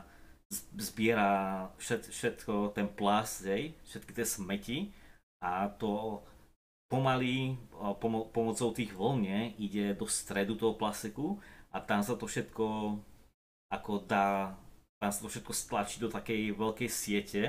[0.78, 4.78] zbiera všet, všetko, ten plast, hej, všetky tie smeti
[5.44, 6.22] a to
[6.88, 7.54] pomaly
[8.00, 11.38] pomo- pomocou tých vlne ide do stredu toho plastiku
[11.70, 12.96] a tam sa to všetko
[13.68, 14.56] ako dá,
[14.96, 17.42] tam sa to všetko stlačí do takej veľkej siete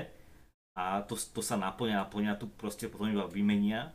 [0.76, 3.90] a to, to sa naplňa, naplňa, tu proste potom iba vymenia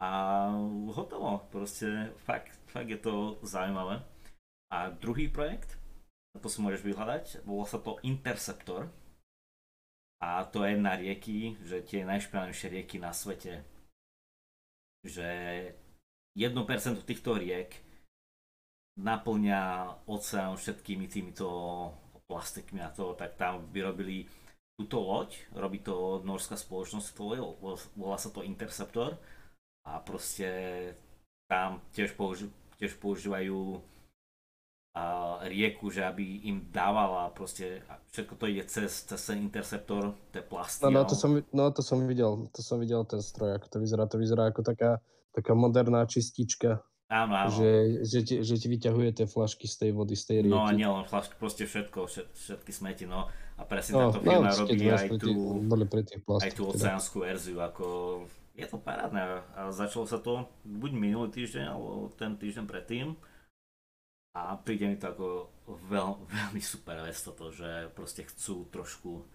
[0.00, 0.48] a
[0.92, 4.00] hotovo, proste fakt, fakt je to zaujímavé.
[4.70, 5.76] A druhý projekt,
[6.38, 8.88] to si môžeš vyhľadať, volá sa to Interceptor
[10.20, 13.64] a to je na rieky, že tie najšpinavejšie rieky na svete.
[15.00, 15.28] Že
[16.36, 17.80] 1% týchto riek
[19.00, 19.62] naplňa
[20.04, 21.48] oceán všetkými týmito
[22.28, 24.28] plastikmi a to, tak tam vyrobili
[24.76, 27.08] túto loď, robí to norská spoločnosť,
[27.96, 29.16] volá sa to Interceptor
[29.88, 30.48] a proste
[31.48, 33.80] tam tiež, použi- tiež používajú
[35.46, 40.82] rieku, že aby im dávala proste, všetko to ide cez, cez ten interceptor, tie plasty.
[40.82, 43.78] No, no, to som, no to som videl, to som videl ten stroj, ako to
[43.78, 44.98] vyzerá, to vyzerá ako taká,
[45.30, 46.82] taká moderná čistička.
[47.10, 47.50] Áno, áno.
[47.50, 47.70] Že,
[48.06, 50.54] že, ti, že ti vyťahuje tie flašky z tej vody, z tej rieky.
[50.54, 53.26] No a nielen flašky, proste všetko, všetky smeti, no.
[53.58, 55.34] A presne no, táto firma no, robí aj tú,
[55.90, 56.74] pri tých aj tú teda.
[56.74, 57.84] oceánskú verziu, ako
[58.54, 59.42] je to parádne.
[59.54, 63.18] A začalo sa to buď minulý týždeň, alebo ten týždeň predtým
[64.36, 65.26] a príde mi to ako
[65.90, 69.26] veľ, veľmi super vec toto, že proste chcú trošku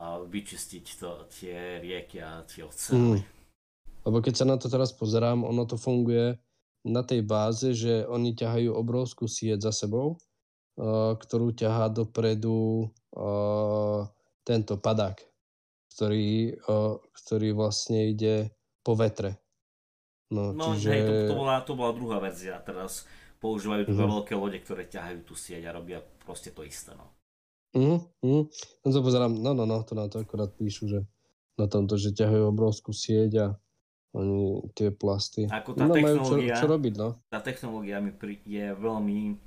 [0.00, 3.20] vyčistiť to, tie rieky a tie oceány.
[3.20, 3.24] Mm.
[4.08, 6.40] Lebo keď sa na to teraz pozerám, ono to funguje
[6.88, 14.08] na tej báze, že oni ťahajú obrovskú sieť za sebou, uh, ktorú ťahá dopredu uh,
[14.40, 15.20] tento padák,
[15.92, 18.48] ktorý, uh, ktorý vlastne ide
[18.80, 19.36] po vetre.
[20.32, 20.88] No, no čiže...
[20.88, 22.56] hej, to, to, bola, to bola druhá verzia.
[22.64, 23.04] Teraz
[23.40, 24.12] používajú mm-hmm.
[24.20, 26.92] veľké lode, ktoré ťahajú tú sieť a robia proste to isté.
[26.92, 27.08] No.
[27.74, 28.42] Mhm, mhm.
[28.84, 31.00] No to pozerám, no, no, no, to na to akorát píšu, že
[31.56, 33.46] na tomto, že ťahajú obrovskú sieť a
[34.10, 35.46] oni tie plasty.
[35.46, 37.08] Ako tá no, technológia, čo, čo robiť, no.
[37.30, 39.38] Tá technológia mi pri, je veľmi,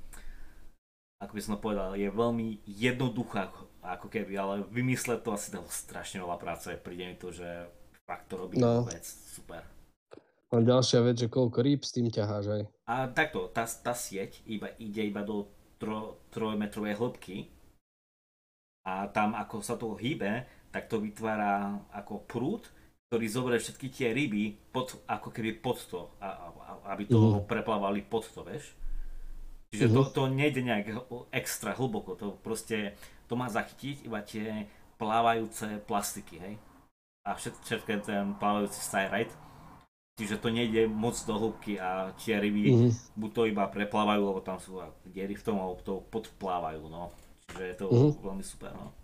[1.20, 3.52] ako by som povedal, je veľmi jednoduchá,
[3.84, 6.72] ako keby, ale vymysleť to asi dalo strašne veľa práce.
[6.80, 7.68] Príde mi to, že
[8.08, 8.88] fakt to robí no.
[8.88, 9.73] vec super.
[10.54, 12.62] A ďalšia vec, že koľko rýb s tým ťaháš aj.
[12.86, 15.50] A takto, tá, tá sieť iba, ide iba do
[15.82, 17.50] tro, trojmetrovej hĺbky
[18.86, 22.62] a tam ako sa to hýbe, tak to vytvára ako prúd,
[23.10, 27.42] ktorý zoberie všetky tie ryby pod, ako keby pod to, a, a, aby to uh-huh.
[27.42, 28.78] preplávali pod to, vieš.
[29.74, 30.06] Čiže uh-huh.
[30.14, 30.94] to, to nejde nejak
[31.34, 32.94] extra hlboko, to proste,
[33.26, 34.70] to má zachytiť iba tie
[35.02, 36.54] plávajúce plastiky, hej.
[37.24, 39.34] A všetko, všetko ten plávajúci styrite
[40.14, 42.90] Čiže to nejde moc do hĺbky a tie ryby mm-hmm.
[43.18, 44.78] buď to iba preplávajú, lebo tam sú
[45.10, 47.10] diery v tom, alebo to podplávajú, no.
[47.50, 48.22] Čiže je to mm-hmm.
[48.22, 48.94] veľmi super, no.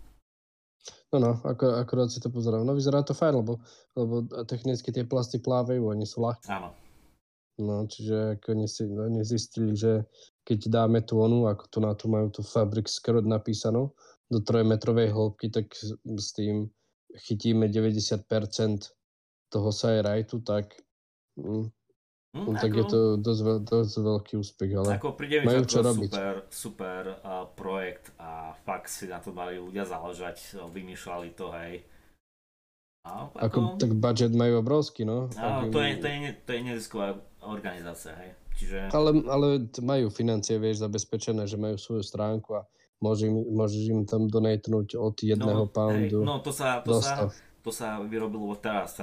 [1.11, 2.63] No no, ako, akorát si to pozerám.
[2.63, 3.59] No vyzerá to fajn, lebo,
[3.99, 6.47] lebo technicky tie plasty plávajú, oni sú ľahké.
[6.47, 6.71] Áno.
[7.59, 10.07] No, čiže ako oni, si, oni zistili, že
[10.47, 13.91] keď dáme tú onu, ako tu na to majú tú Fabric Skirt napísanú,
[14.31, 15.75] do trojmetrovej hĺbky, tak
[16.07, 16.71] s tým
[17.27, 18.23] chytíme 90%
[19.51, 20.79] toho sajrajtu, tak
[21.39, 21.71] Mm.
[22.31, 25.83] Mm, tak ako, je to dosť, dosť veľký úspech, ale ako príde mi majú čo
[25.83, 26.11] robiť.
[26.15, 31.83] super, super uh, projekt a fakt si na to mali ľudia záležať, vymýšľali to, hej.
[33.03, 35.27] A, ako, ako, tak budget majú obrovský, no.
[35.35, 38.31] A, to, je, to, je, to je nezisková organizácia, hej.
[38.55, 38.95] Čiže...
[38.95, 39.47] Ale, ale
[39.83, 42.63] majú financie, vieš, zabezpečené, že majú svoju stránku a
[43.03, 46.23] môžeš im, môžeš im tam donatnúť od jedného no, poundu.
[46.23, 47.27] Hej, no to sa, to sa,
[47.61, 48.97] to sa vyrobilo teraz,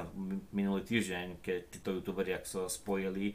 [0.50, 3.34] minulý týždeň, keď títo youtuberi sa spojili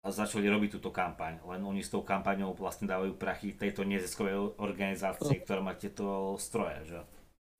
[0.00, 1.44] a začali robiť túto kampaň.
[1.44, 5.44] Len oni s tou kampaňou vlastne dávajú prachy tejto neziskovej organizácii, no.
[5.44, 7.00] ktorá má tieto stroje, že?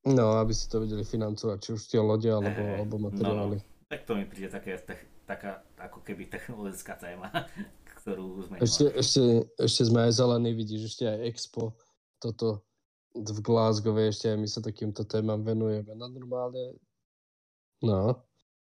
[0.09, 3.57] No, aby si to vedeli financovať, či už tie lode, alebo, hey, alebo materiály.
[3.61, 3.89] No, no.
[3.93, 4.97] Tak to mi príde také, te,
[5.29, 7.29] taká ako keby technologická téma,
[8.01, 9.23] ktorú sme ešte, ešte,
[9.61, 11.77] ešte sme aj zelení, vidíš, ešte aj Expo,
[12.17, 12.65] toto
[13.15, 15.91] v Glasgow ešte aj my sa takýmto témam venujeme.
[15.99, 16.79] No normálne,
[17.83, 18.23] no,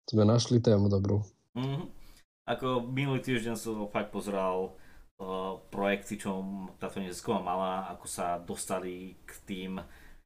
[0.07, 1.21] sme našli tému dobrú.
[1.59, 1.83] Mm-hmm.
[2.49, 4.73] Ako minulý týždeň som fakt pozeral
[5.21, 6.41] uh, projekty, čo
[6.81, 9.71] táto nezisková mala, ako sa dostali k tým,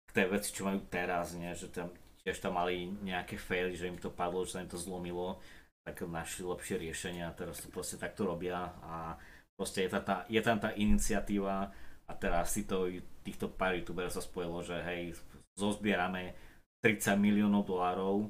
[0.07, 1.51] k tej veci, čo majú teraz, nie?
[1.51, 1.91] že tam
[2.23, 5.43] tiež tam mali nejaké faily, že im to padlo, že sa im to zlomilo,
[5.83, 9.19] tak našli lepšie riešenia teraz to proste takto robia a
[9.59, 11.75] proste je, tá, tá, je tam tá iniciatíva
[12.07, 12.87] a teraz si to
[13.23, 15.15] týchto pár youtuberov sa spojilo, že hej,
[15.55, 16.35] zozbierame
[16.83, 18.27] 30 miliónov dolárov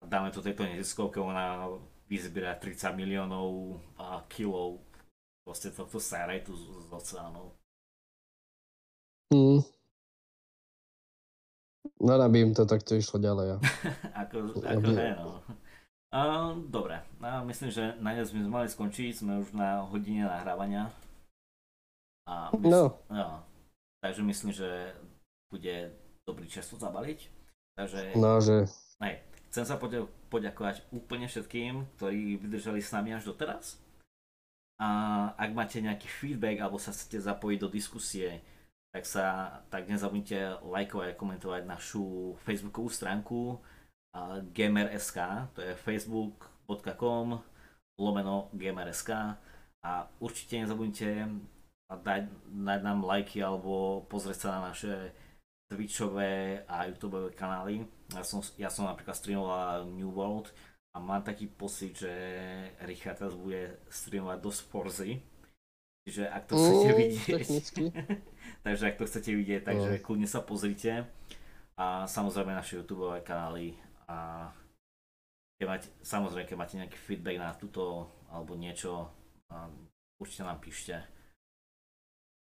[0.00, 1.64] a dáme to tejto neziskovke, ona
[2.06, 4.78] vyzbiera 30 miliónov a kilov
[5.46, 7.54] proste tohto tu z, z oceánov.
[9.30, 9.62] Mm.
[11.96, 13.46] No by im to takto išlo ďalej.
[13.54, 13.58] Ja.
[14.26, 15.40] ako, ako hej, no.
[16.14, 16.20] A,
[16.54, 20.90] dobre, a myslím, že na dnes sme mali skončiť, sme už na hodine nahrávania.
[22.26, 23.14] A mysl- no.
[23.14, 23.28] no.
[24.04, 24.94] Takže myslím, že
[25.52, 25.92] bude
[26.26, 27.30] dobrý čas to zabaliť.
[27.76, 28.16] Takže...
[28.16, 28.66] No, že...
[29.00, 29.20] Hej,
[29.52, 33.78] chcem sa poďa- poďakovať úplne všetkým, ktorí vydržali s nami až doteraz.
[34.76, 34.88] A
[35.40, 38.44] ak máte nejaký feedback alebo sa chcete zapojiť do diskusie,
[38.92, 39.24] tak sa
[39.72, 43.60] tak nezabudnite lajkovať a komentovať našu facebookovú stránku
[44.56, 45.18] gamer.sk,
[45.52, 47.40] to je facebook.com
[48.00, 49.36] lomeno gamer.sk
[49.84, 49.90] a
[50.20, 51.28] určite nezabudnite
[51.86, 55.14] a dať, dať nám lajky alebo pozrieť sa na naše
[55.66, 57.86] Twitchové a YouTubeové kanály.
[58.14, 60.54] Ja som, ja som napríklad streamoval New World
[60.94, 62.12] a mám taký pocit, že
[62.86, 65.12] Richard teraz bude streamovať do Sporzy.
[66.06, 67.48] Čiže ak to chcete Mm, vidieť,
[68.64, 71.02] takže ak to chcete vidieť, takže kľudne sa pozrite.
[71.76, 73.74] A samozrejme naše YouTube kanály
[74.06, 74.48] a
[75.58, 79.10] keď máte, samozrejme, keď máte nejaký feedback na túto alebo niečo,
[80.22, 81.15] určite nám píšte.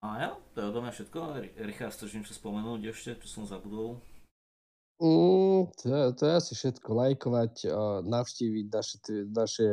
[0.06, 1.20] A ja, to je odo mňa všetko.
[1.41, 3.97] Ri- Richard, chceš niečo spomenúť ešte, čo som zabudol?
[5.01, 6.93] Mm, to, to je asi všetko.
[6.93, 8.97] Lajkovať, uh, navštíviť naše,
[9.34, 9.68] naše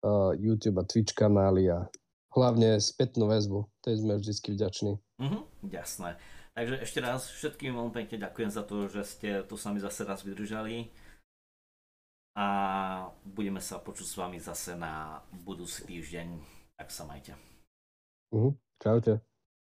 [0.00, 1.92] uh, YouTube a Twitch kanály a
[2.32, 3.68] hlavne spätnú väzbu.
[3.84, 4.92] Tej sme vždy vďační.
[5.20, 6.16] Mhm, jasné.
[6.56, 10.08] Takže ešte raz všetkým veľmi pekne ďakujem za to, že ste tu s nami zase
[10.08, 10.88] raz vydržali.
[12.32, 12.46] A
[13.28, 16.40] budeme sa počuť s vami zase na budúci týždeň.
[16.80, 17.36] Tak sa majte.
[18.32, 18.56] Mhm.
[18.80, 19.35] Čaute.